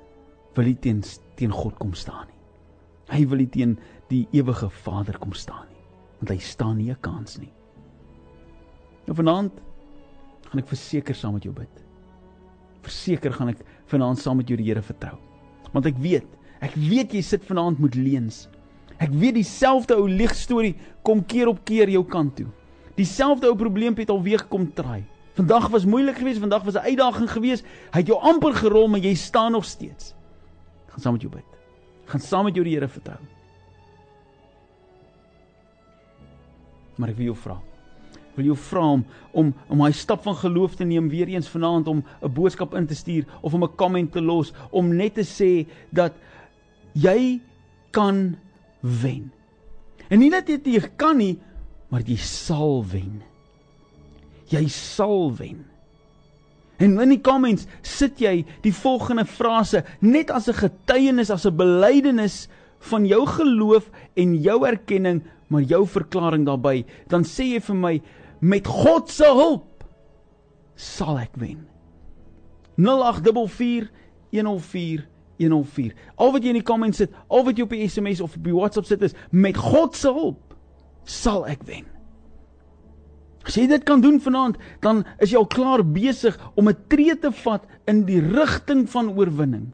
wil 0.56 0.66
nie 0.68 0.78
teen 0.82 1.02
teen 1.38 1.54
God 1.54 1.78
kom 1.78 1.94
staan 1.96 2.26
nie. 2.26 2.40
Hy 3.12 3.22
wil 3.30 3.42
nie 3.44 3.50
teen 3.54 3.76
die 4.10 4.26
ewige 4.36 4.68
Vader 4.82 5.16
kom 5.20 5.32
staan 5.36 5.68
nie, 5.70 5.84
want 6.20 6.32
hy 6.34 6.38
staan 6.42 6.76
nie 6.78 6.90
'n 6.90 7.00
kans 7.00 7.38
nie. 7.38 7.52
Nou 9.06 9.14
vanaand 9.16 9.52
gaan 10.50 10.60
ek 10.60 10.68
verseker 10.68 11.14
saam 11.14 11.34
met 11.34 11.44
jou 11.44 11.54
bid. 11.54 11.84
Verseker 12.82 13.32
gaan 13.32 13.48
ek 13.48 13.64
vanaand 13.86 14.18
saam 14.18 14.36
met 14.36 14.48
jou 14.48 14.56
die 14.56 14.66
Here 14.66 14.82
vertrou. 14.82 15.18
Want 15.72 15.86
ek 15.86 15.96
weet 15.96 16.26
Ek 16.62 16.74
weet 16.78 17.12
jy 17.12 17.22
sit 17.26 17.44
vanaand 17.48 17.80
met 17.82 17.96
leuns. 17.98 18.46
Ek 19.02 19.10
weet 19.10 19.34
dieselfde 19.34 19.96
ou 19.98 20.06
leeg 20.06 20.34
storie 20.38 20.76
kom 21.02 21.24
keer 21.26 21.50
op 21.50 21.64
keer 21.66 21.90
jou 21.90 22.04
kant 22.06 22.36
toe. 22.38 22.46
Dieselfde 22.94 23.48
ou 23.50 23.56
probleem 23.58 23.96
het 23.98 24.12
alweer 24.12 24.44
kom 24.48 24.68
draai. 24.76 25.02
Vandag 25.34 25.70
was 25.72 25.88
moeilik 25.88 26.20
geweest, 26.20 26.42
vandag 26.44 26.62
was 26.62 26.74
'n 26.74 26.86
uitdaging 26.86 27.30
geweest. 27.30 27.64
Hy 27.92 27.98
het 27.98 28.06
jou 28.06 28.20
amper 28.20 28.54
gerol, 28.54 28.88
maar 28.88 29.00
jy 29.00 29.14
staan 29.14 29.52
nog 29.52 29.64
steeds. 29.64 30.14
Gaan 30.86 31.00
saam 31.00 31.12
met 31.12 31.22
jou 31.22 31.32
bid. 31.32 31.44
Gaan 32.04 32.20
saam 32.20 32.44
met 32.44 32.54
jou 32.54 32.64
die 32.64 32.74
Here 32.74 32.88
vertrou. 32.88 33.18
Maar 36.96 37.08
ek 37.08 37.16
wil 37.16 37.24
jou 37.24 37.36
vra. 37.36 37.56
Ek 38.12 38.36
wil 38.36 38.44
jou 38.44 38.56
vra 38.56 38.84
om 38.92 39.04
om 39.32 39.54
om 39.68 39.78
daai 39.78 39.92
stap 39.92 40.22
van 40.22 40.36
geloof 40.36 40.74
te 40.74 40.84
neem 40.84 41.08
weer 41.08 41.28
eens 41.28 41.48
vanaand 41.48 41.88
om 41.88 42.04
'n 42.22 42.32
boodskap 42.32 42.74
in 42.74 42.86
te 42.86 42.94
stuur 42.94 43.24
of 43.40 43.54
om 43.54 43.64
'n 43.64 43.76
komment 43.76 44.12
te 44.12 44.20
los 44.20 44.52
om 44.70 44.96
net 44.96 45.14
te 45.14 45.24
sê 45.24 45.66
dat 45.90 46.12
jy 46.92 47.40
kan 47.90 48.36
wen. 48.80 49.30
En 50.10 50.20
nie 50.20 50.30
net 50.32 50.48
jy 50.48 50.80
kan 50.96 51.18
nie, 51.18 51.38
maar 51.92 52.04
jy 52.04 52.16
sal 52.20 52.82
wen. 52.88 53.22
Jy 54.52 54.66
sal 54.68 55.30
wen. 55.36 55.62
En 56.82 56.96
in 57.00 57.12
die 57.14 57.22
comments 57.22 57.68
sit 57.86 58.20
jy 58.20 58.42
die 58.64 58.74
volgende 58.74 59.24
frase 59.28 59.84
net 60.00 60.30
as 60.30 60.48
'n 60.48 60.54
getuienis, 60.54 61.30
as 61.30 61.46
'n 61.46 61.56
belydenis 61.56 62.48
van 62.90 63.06
jou 63.06 63.26
geloof 63.26 63.90
en 64.16 64.34
jou 64.34 64.66
erkenning, 64.66 65.22
maar 65.48 65.62
jou 65.62 65.86
verklaring 65.86 66.44
daarbey, 66.46 66.84
dan 67.08 67.24
sê 67.24 67.54
jy 67.54 67.60
vir 67.60 67.76
my 67.76 68.02
met 68.40 68.66
God 68.66 69.10
se 69.10 69.24
hulp 69.24 69.84
sal 70.74 71.18
ek 71.18 71.36
wen. 71.36 71.66
0844 72.76 73.90
104 74.32 75.06
104. 75.38 75.94
Al 76.16 76.32
wat 76.32 76.42
jy 76.42 76.52
in 76.52 76.60
die 76.60 76.66
comments 76.66 77.00
sit, 77.02 77.12
al 77.28 77.44
wat 77.46 77.56
jy 77.56 77.66
op 77.66 77.74
die 77.74 77.88
SMS 77.88 78.20
of 78.20 78.36
op 78.36 78.44
die 78.44 78.54
WhatsApp 78.54 78.86
sit 78.86 79.02
is 79.02 79.16
met 79.30 79.56
God 79.56 79.96
se 79.96 80.12
hulp 80.12 80.56
sal 81.08 81.46
ek 81.50 81.64
wen. 81.68 81.86
As 83.42 83.56
jy 83.58 83.66
dit 83.66 83.82
kan 83.86 84.02
doen 84.02 84.20
vanaand, 84.22 84.58
dan 84.84 85.02
is 85.18 85.32
jy 85.32 85.40
al 85.40 85.48
klaar 85.50 85.82
besig 85.82 86.38
om 86.54 86.68
'n 86.68 86.76
tree 86.88 87.16
te 87.18 87.32
vat 87.32 87.66
in 87.86 88.04
die 88.06 88.20
rigting 88.20 88.88
van 88.90 89.10
oorwinning. 89.18 89.72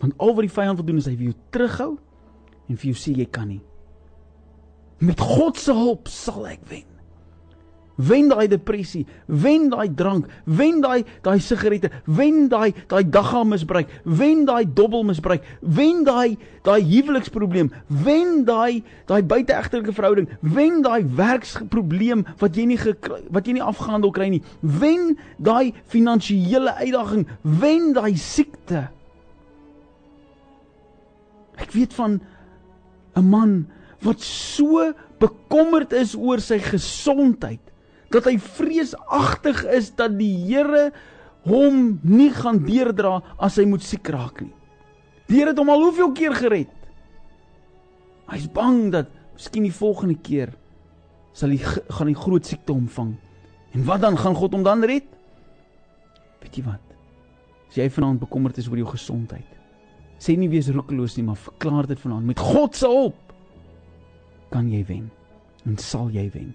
Want 0.00 0.18
al 0.18 0.34
wat 0.34 0.44
die 0.44 0.56
vyand 0.56 0.76
wil 0.76 0.86
doen 0.86 0.96
is 0.96 1.06
hy 1.06 1.16
wil 1.16 1.32
jou 1.32 1.38
terughou 1.50 1.98
en 2.68 2.76
vir 2.76 2.92
jou 2.92 2.96
sê 2.96 3.16
jy 3.16 3.26
kan 3.26 3.48
nie. 3.48 3.62
Met 4.98 5.20
God 5.20 5.56
se 5.56 5.72
hulp 5.72 6.08
sal 6.08 6.46
ek 6.46 6.60
wen. 6.68 6.93
Wen 7.94 8.28
daai 8.28 8.48
depressie, 8.50 9.06
wen 9.26 9.68
daai 9.70 9.86
drank, 9.94 10.26
wen 10.44 10.80
daai 10.82 11.04
daai 11.22 11.38
sigarette, 11.38 11.90
wen 12.10 12.48
daai 12.50 12.72
daai 12.90 13.04
dagga 13.06 13.44
misbruik, 13.46 13.90
wen 14.02 14.42
daai 14.48 14.64
dobbel 14.66 15.04
misbruik, 15.06 15.44
wen 15.62 16.02
daai 16.04 16.34
daai 16.66 16.80
huweliksprobleem, 16.82 17.70
wen 18.02 18.42
daai 18.48 18.82
daai 19.06 19.20
buiteegtelike 19.22 19.94
verhouding, 19.94 20.26
wen 20.42 20.82
daai 20.82 21.04
werksprobleem 21.06 22.24
wat 22.40 22.58
jy 22.58 22.66
nie 22.72 22.78
wat 23.30 23.46
jy 23.46 23.54
nie 23.54 23.62
afgehandel 23.62 24.10
kry 24.14 24.26
nie, 24.32 24.42
wen 24.60 25.14
daai 25.38 25.70
finansiële 25.92 26.74
uitdaging, 26.80 27.28
wen 27.60 27.92
daai 27.94 28.16
siekte. 28.18 28.88
Ek 31.62 31.70
weet 31.70 31.94
van 31.94 32.18
'n 33.14 33.30
man 33.30 33.68
wat 34.02 34.20
so 34.20 34.90
bekommerd 35.22 35.92
is 35.92 36.16
oor 36.18 36.40
sy 36.40 36.58
gesondheid 36.58 37.62
dat 38.14 38.28
hy 38.30 38.36
vreesagtig 38.38 39.64
is 39.74 39.90
dat 39.98 40.14
die 40.18 40.32
Here 40.46 40.90
hom 41.44 41.98
nie 42.06 42.30
gaan 42.32 42.62
deurdra 42.64 43.18
as 43.42 43.58
hy 43.60 43.66
moet 43.68 43.84
siek 43.84 44.08
raak 44.14 44.40
nie. 44.44 44.52
Die 45.28 45.40
Here 45.40 45.52
het 45.52 45.60
hom 45.60 45.72
al 45.72 45.82
hoeveel 45.88 46.12
keer 46.16 46.36
gered. 46.38 46.72
Hy's 48.30 48.46
bang 48.52 48.88
dat 48.94 49.10
miskien 49.34 49.66
die 49.66 49.74
volgende 49.74 50.16
keer 50.24 50.54
sal 51.34 51.50
hy 51.50 51.58
gaan 51.58 52.10
die 52.12 52.18
groot 52.18 52.46
siekte 52.46 52.72
omvang. 52.72 53.16
En 53.74 53.86
wat 53.88 54.04
dan 54.04 54.16
gaan 54.20 54.36
God 54.38 54.54
hom 54.54 54.62
dan 54.64 54.86
red? 54.86 55.08
Weet 56.44 56.60
jy 56.60 56.64
wat? 56.68 56.94
As 57.68 57.80
jy 57.80 57.88
vanaand 57.90 58.22
bekommerd 58.22 58.58
is 58.62 58.68
oor 58.70 58.78
jou 58.78 58.92
gesondheid, 58.92 59.48
sê 60.22 60.36
nie 60.38 60.48
wees 60.52 60.70
roekeloos 60.70 61.16
nie, 61.18 61.26
maar 61.26 61.40
verklaar 61.40 61.88
dit 61.90 61.98
vanaand 61.98 62.30
met 62.30 62.40
God 62.40 62.78
se 62.78 62.88
hulp 62.88 63.18
kan 64.54 64.68
jy 64.70 64.84
wen 64.86 65.08
en 65.66 65.74
sal 65.82 66.12
jy 66.14 66.28
wen. 66.30 66.52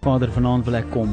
Vader, 0.00 0.30
vanaand 0.32 0.64
wil 0.64 0.78
ek 0.78 0.86
kom. 0.94 1.10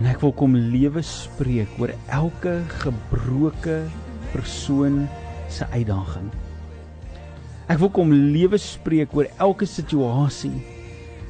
En 0.00 0.08
ek 0.10 0.18
wil 0.24 0.32
kom 0.34 0.56
lewe 0.58 1.04
spreek 1.06 1.70
oor 1.78 1.92
elke 2.10 2.56
gebroke 2.80 3.76
persoon 4.32 5.04
se 5.46 5.68
uitdaging. 5.70 6.26
Ek 7.70 7.78
wil 7.78 7.92
kom 7.94 8.10
lewe 8.10 8.58
spreek 8.58 9.14
oor 9.14 9.30
elke 9.38 9.70
situasie 9.70 10.56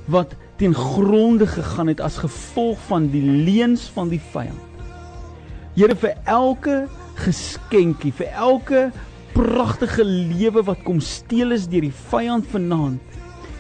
wat 0.08 0.32
ten 0.56 0.72
gronde 0.72 1.44
gegaan 1.52 1.92
het 1.92 2.00
as 2.00 2.22
gevolg 2.24 2.80
van 2.88 3.12
die 3.12 3.20
leuns 3.20 3.84
van 3.92 4.08
die 4.08 4.22
vyand. 4.32 4.88
Here 5.76 5.92
vir 5.92 6.16
elke 6.24 6.86
geskenkie, 7.20 8.16
vir 8.16 8.32
elke 8.32 8.88
pragtige 9.36 10.08
lewe 10.08 10.64
wat 10.72 10.80
kom 10.88 11.04
steel 11.04 11.52
is 11.52 11.68
deur 11.68 11.84
die 11.84 11.98
vyand 12.08 12.48
vanaand 12.48 13.12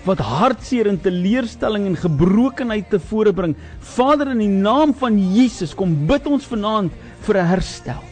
wat 0.06 0.18
hartseer 0.18 0.88
en 0.90 0.98
teleurstelling 1.00 1.86
en 1.86 1.98
gebrokenheid 1.98 2.88
tevore 2.90 3.32
bring. 3.34 3.54
Vader 3.94 4.32
in 4.34 4.42
die 4.42 4.50
naam 4.50 4.94
van 4.98 5.18
Jesus 5.34 5.74
kom 5.78 5.94
bid 6.08 6.26
ons 6.26 6.48
vanaand 6.50 6.92
vir 7.26 7.38
'n 7.38 7.46
herstel. 7.46 8.02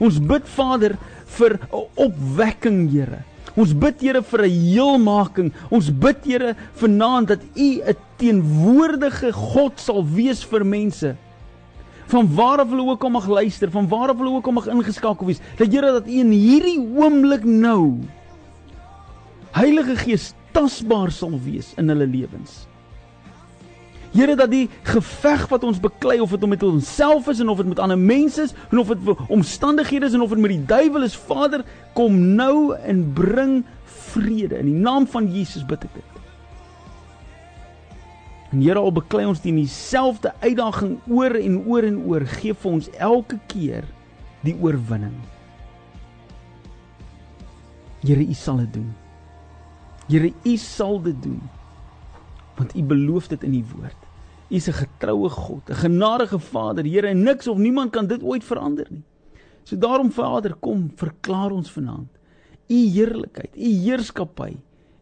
Ons 0.00 0.18
bid 0.18 0.48
Vader 0.48 0.96
vir 1.38 1.58
'n 1.58 1.86
opwekking, 1.96 2.90
Here. 2.90 3.24
Ons 3.56 3.72
bid 3.72 4.00
Here 4.00 4.22
vir 4.22 4.42
'n 4.42 4.50
heelmaking. 4.50 5.52
Ons 5.70 5.90
bid 5.90 6.24
Here 6.24 6.56
vanaand 6.74 7.28
dat 7.28 7.42
U 7.54 7.82
'n 7.82 7.96
teenwoordige 8.16 9.32
God 9.32 9.78
sal 9.80 10.04
wees 10.04 10.44
vir 10.44 10.64
mense. 10.64 11.16
Van 12.06 12.34
waar 12.34 12.58
af 12.58 12.68
hulle 12.70 12.90
ook 12.90 13.04
al 13.04 13.10
mag 13.10 13.28
luister, 13.28 13.70
van 13.70 13.88
waar 13.88 14.10
af 14.10 14.16
hulle 14.16 14.34
ook 14.36 14.46
al 14.46 14.52
mag 14.52 14.66
ingeskakel 14.66 15.26
wees. 15.26 15.40
Dat 15.56 15.72
Here 15.72 15.92
dat 15.92 16.06
U 16.06 16.10
in 16.10 16.30
hierdie 16.30 16.80
oomblik 16.80 17.44
nou 17.44 17.98
Heilige 19.50 19.96
Gees 19.96 20.34
tasbaar 20.52 21.12
sal 21.14 21.36
wees 21.44 21.72
in 21.80 21.88
hulle 21.92 22.06
lewens. 22.06 22.66
Here 24.10 24.34
dat 24.34 24.50
die 24.50 24.66
geveg 24.82 25.44
wat 25.52 25.64
ons 25.64 25.78
beklei 25.78 26.18
of 26.20 26.32
dit 26.34 26.48
met 26.50 26.62
onsself 26.66 27.28
is 27.30 27.40
en 27.40 27.48
of 27.48 27.60
dit 27.62 27.68
met 27.70 27.78
ander 27.78 27.98
mense 27.98 28.42
is 28.42 28.54
en 28.70 28.82
of 28.82 28.90
dit 28.90 29.26
omstandighede 29.30 30.06
is 30.06 30.16
en 30.18 30.24
of 30.24 30.34
dit 30.34 30.42
met 30.42 30.50
die 30.50 30.64
duiwel 30.66 31.06
is, 31.06 31.14
Vader, 31.14 31.62
kom 31.94 32.18
nou 32.34 32.74
en 32.74 33.04
bring 33.14 33.60
vrede 34.10 34.58
in 34.58 34.66
die 34.66 34.80
naam 34.82 35.06
van 35.06 35.30
Jesus 35.30 35.66
bid 35.66 35.86
ek 35.86 35.94
dit. 35.94 36.18
En 38.50 38.64
Here 38.64 38.82
al 38.82 38.90
beklei 38.90 39.28
ons 39.30 39.42
teen 39.42 39.60
dieselfde 39.60 40.32
uitdaging 40.42 40.96
oor 41.06 41.36
en 41.38 41.60
oor 41.70 41.86
en 41.86 42.00
oor, 42.10 42.26
gee 42.40 42.54
vir 42.54 42.72
ons 42.72 42.90
elke 42.98 43.38
keer 43.52 43.86
die 44.42 44.56
oorwinning. 44.58 45.14
Here, 48.02 48.24
U 48.24 48.34
sal 48.34 48.64
dit 48.64 48.80
doen. 48.80 48.90
Here, 50.10 50.32
U 50.42 50.56
sal 50.56 51.02
dit 51.02 51.22
doen. 51.22 51.42
Want 52.56 52.74
U 52.74 52.82
beloof 52.82 53.28
dit 53.30 53.44
in 53.46 53.54
U 53.54 53.64
woord. 53.76 54.00
U 54.50 54.54
is 54.54 54.66
'n 54.68 54.72
getroue 54.72 55.28
God, 55.28 55.70
'n 55.70 55.74
genadige 55.74 56.38
Vader. 56.38 56.84
Here, 56.84 57.06
en 57.06 57.22
niks 57.22 57.46
of 57.46 57.58
niemand 57.58 57.90
kan 57.90 58.06
dit 58.06 58.22
ooit 58.22 58.44
verander 58.44 58.86
nie. 58.90 59.04
So 59.62 59.78
daarom 59.78 60.10
Vader, 60.10 60.54
kom, 60.54 60.90
verklaar 60.94 61.50
ons 61.50 61.70
vanaand 61.70 62.08
U 62.70 62.74
heerlikheid, 62.74 63.56
U 63.56 63.70
heerskappy, 63.84 64.56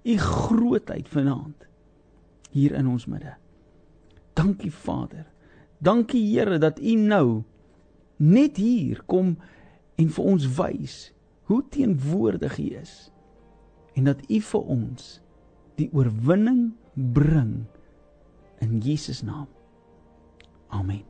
U 0.05 0.17
grootheid 0.17 1.09
vanaand 1.09 1.67
hier 2.51 2.73
in 2.73 2.89
ons 2.89 3.07
midde. 3.07 3.35
Dankie 4.33 4.73
Vader. 4.73 5.27
Dankie 5.79 6.25
Here 6.33 6.59
dat 6.59 6.81
U 6.81 6.95
nou 6.95 7.43
net 8.17 8.57
hier 8.57 9.03
kom 9.07 9.37
en 9.95 10.09
vir 10.11 10.25
ons 10.25 10.47
wys 10.57 10.97
hoe 11.43 11.63
teenwoordig 11.71 12.59
U 12.59 12.69
is 12.81 13.11
en 13.99 14.07
dat 14.07 14.23
U 14.31 14.39
vir 14.53 14.73
ons 14.79 15.11
die 15.79 15.89
oorwinning 15.95 16.71
bring 16.95 17.67
in 18.63 18.79
Jesus 18.83 19.23
naam. 19.27 19.47
Amen. 20.75 21.09